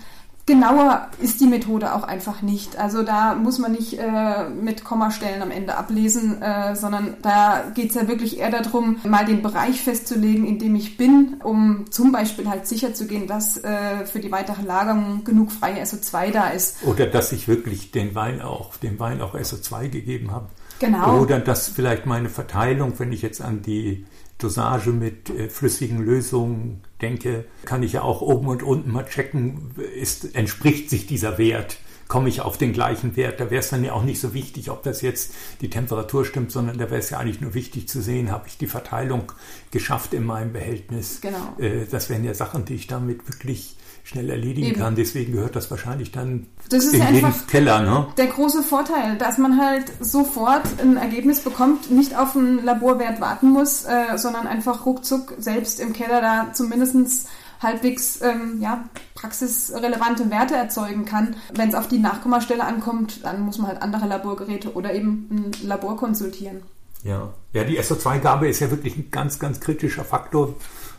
genauer 0.47 1.09
ist 1.21 1.41
die 1.41 1.47
Methode 1.47 1.93
auch 1.93 2.05
einfach 2.05 2.41
nicht. 2.41 2.79
Also 2.79 3.03
da 3.03 3.35
muss 3.35 3.59
man 3.59 3.73
nicht 3.73 3.99
äh, 3.99 4.49
mit 4.49 4.85
Kommastellen 4.85 5.43
am 5.43 5.51
Ende 5.51 5.77
ablesen, 5.77 6.41
äh, 6.41 6.77
sondern 6.77 7.17
da 7.23 7.65
geht 7.75 7.91
es 7.91 7.97
ja 7.97 8.07
wirklich 8.07 8.39
eher 8.39 8.51
darum, 8.51 9.01
mal 9.05 9.27
den 9.27 9.43
Bereich 9.43 9.81
festzulegen, 9.83 10.47
in 10.47 10.61
dem 10.61 10.77
ich 10.77 10.97
bin, 10.97 11.41
um 11.43 11.91
zum 11.91 12.13
Beispiel 12.13 12.49
halt 12.49 12.69
sicherzugehen, 12.69 13.27
dass 13.27 13.59
äh, 13.59 14.07
für 14.07 14.21
die 14.21 14.31
weitere 14.31 14.63
Lagerung 14.63 15.25
genug 15.25 15.51
freie 15.51 15.83
SO2 15.83 16.31
da 16.31 16.49
ist. 16.51 16.77
Oder 16.85 17.07
dass 17.07 17.33
ich 17.33 17.49
wirklich 17.49 17.91
den 17.91 18.15
Wein 18.15 18.41
auch, 18.41 18.77
dem 18.77 19.01
Wein 19.01 19.21
auch 19.21 19.35
SO2 19.35 19.89
gegeben 19.89 20.31
habe. 20.31 20.49
Genau. 20.79 21.23
Oder 21.23 21.41
dass 21.41 21.69
vielleicht 21.69 22.07
meine 22.07 22.29
Verteilung, 22.29 22.93
wenn 22.99 23.13
ich 23.13 23.23
jetzt 23.23 23.41
an 23.41 23.63
die 23.63 24.07
Dosage 24.39 24.91
mit 24.91 25.31
äh, 25.31 25.49
flüssigen 25.49 26.05
Lösungen 26.05 26.83
denke, 27.01 27.45
kann 27.65 27.83
ich 27.83 27.95
ja 27.95 28.03
auch 28.03 28.21
oben 28.21 28.49
und 28.49 28.63
unten 28.63 28.93
mal 28.93 29.05
checken, 29.05 29.75
ist, 29.95 30.35
entspricht 30.35 30.91
sich 30.91 31.07
dieser 31.07 31.39
Wert, 31.39 31.79
komme 32.09 32.29
ich 32.29 32.41
auf 32.41 32.59
den 32.59 32.73
gleichen 32.73 33.17
Wert. 33.17 33.41
Da 33.41 33.51
wäre 33.51 33.61
es 33.61 33.71
dann 33.71 33.85
ja 33.85 33.93
auch 33.93 34.05
nicht 34.05 34.21
so 34.21 34.35
wichtig, 34.35 34.71
ob 34.71 34.83
das 34.83 35.03
jetzt 35.03 35.33
die 35.61 35.71
Temperatur 35.71 36.25
stimmt, 36.25 36.53
sondern 36.53 36.79
da 36.79 36.91
wäre 36.91 37.01
es 37.01 37.11
ja 37.11 37.19
eigentlich 37.19 37.41
nur 37.41 37.55
wichtig 37.55 37.89
zu 37.89 38.01
sehen, 38.01 38.31
habe 38.31 38.49
ich 38.49 38.59
die 38.59 38.67
Verteilung 38.67 39.33
geschafft 39.71 40.15
in 40.15 40.25
meinem 40.25 40.53
Behältnis. 40.53 41.21
Genau. 41.21 41.57
Äh, 41.59 41.87
das 41.91 42.11
wären 42.11 42.25
ja 42.25 42.35
Sachen, 42.35 42.65
die 42.65 42.75
ich 42.75 42.87
damit 42.87 43.29
wirklich 43.29 43.77
schnell 44.07 44.31
erledigen 44.31 44.69
Eben. 44.69 44.79
kann. 44.79 44.95
Deswegen 44.95 45.33
gehört 45.33 45.57
das 45.57 45.69
wahrscheinlich 45.69 46.13
dann 46.13 46.47
das 46.69 46.85
ist 46.85 46.95
in 46.95 47.03
einfach 47.03 47.37
den 47.37 47.47
Keller. 47.49 47.83
Ne? 47.83 48.07
Der 48.17 48.29
große 48.29 48.63
Vorteil, 48.63 49.19
dass 49.19 49.37
man 49.37 49.61
halt 49.61 49.91
sofort 49.99 50.63
ein 50.81 50.97
Ergebnis 50.97 51.41
bekommt, 51.41 51.91
nicht 51.91 52.17
auf 52.17 52.37
einen 52.37 52.65
Laborwert 52.65 53.21
warten 53.21 53.51
muss, 53.51 53.85
äh, 53.85 54.17
sondern 54.17 54.47
einfach 54.47 54.87
ruckzuck 54.87 55.35
selbst 55.39 55.81
im 55.81 55.93
Keller 55.93 56.21
da 56.21 56.53
zumindest 56.53 57.29
halbwegs 57.61 58.21
ähm, 58.23 58.61
ja, 58.61 58.85
praxisrelevante 59.17 60.31
Werte 60.31 60.55
erzeugen 60.55 61.05
kann. 61.05 61.35
Wenn 61.53 61.71
es 61.71 61.75
auf 61.75 61.89
die 61.89 61.99
Nachkommastelle 61.99 62.63
ankommt, 62.63 63.25
dann 63.25 63.41
muss 63.41 63.59
man 63.59 63.67
halt 63.67 63.83
andere 63.83 64.07
Laborgeräte 64.07 64.75
oder 64.75 64.95
eben 64.95 65.29
ein 65.33 65.67
Labor 65.67 65.97
konsultieren. 65.97 66.63
Ja, 67.03 67.35
ja 67.53 67.65
die 67.65 67.81
SO2-Gabe 67.81 68.47
ist 68.47 68.61
ja 68.61 68.71
wirklich 68.71 68.97
ein 68.97 69.11
ganz, 69.11 69.41
ganz 69.41 69.59
kritischer 69.59 70.05
Faktor 70.05 70.55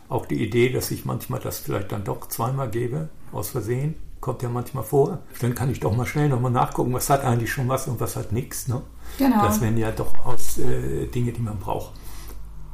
auch 0.10 0.26
die 0.26 0.44
Idee, 0.44 0.70
dass 0.70 0.92
ich 0.92 1.06
manchmal 1.06 1.40
das 1.40 1.60
vielleicht 1.60 1.92
dann 1.92 2.04
doch 2.04 2.28
zweimal 2.28 2.70
gebe, 2.70 3.10
aus 3.32 3.50
Versehen, 3.50 3.96
kommt 4.22 4.42
ja 4.42 4.50
manchmal 4.50 4.84
vor. 4.84 5.20
Dann 5.42 5.56
kann 5.56 5.70
ich 5.70 5.80
doch 5.80 5.96
mal 5.96 6.06
schnell 6.06 6.30
nochmal 6.30 6.52
nachgucken, 6.52 6.94
was 6.94 7.10
hat 7.10 7.24
eigentlich 7.24 7.52
schon 7.52 7.68
was 7.68 7.88
und 7.88 8.00
was 8.00 8.16
hat 8.16 8.32
nichts. 8.32 8.68
Ne? 8.68 8.82
Genau. 9.18 9.44
Das 9.44 9.62
wären 9.62 9.78
ja 9.78 9.92
doch 9.92 10.26
aus 10.26 10.58
äh, 10.58 11.08
Dinge, 11.08 11.32
die 11.32 11.42
man 11.42 11.60
braucht. 11.60 11.94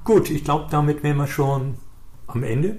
Gut, 0.04 0.30
ich 0.30 0.44
glaube, 0.44 0.68
damit 0.70 1.04
wären 1.04 1.18
wir 1.18 1.28
schon 1.28 1.76
am 2.28 2.44
Ende. 2.44 2.78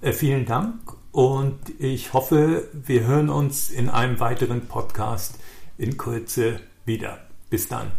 Äh, 0.00 0.12
vielen 0.12 0.46
Dank 0.46 0.74
und 1.12 1.58
ich 1.78 2.12
hoffe, 2.12 2.68
wir 2.72 3.06
hören 3.06 3.28
uns 3.28 3.70
in 3.70 3.88
einem 3.88 4.18
weiteren 4.20 4.66
Podcast 4.66 5.38
in 5.78 5.96
Kürze 5.96 6.60
wieder. 6.84 7.18
Bis 7.50 7.68
dann. 7.68 7.92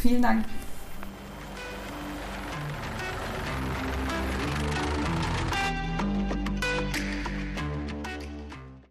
Vielen 0.00 0.22
Dank. 0.22 0.44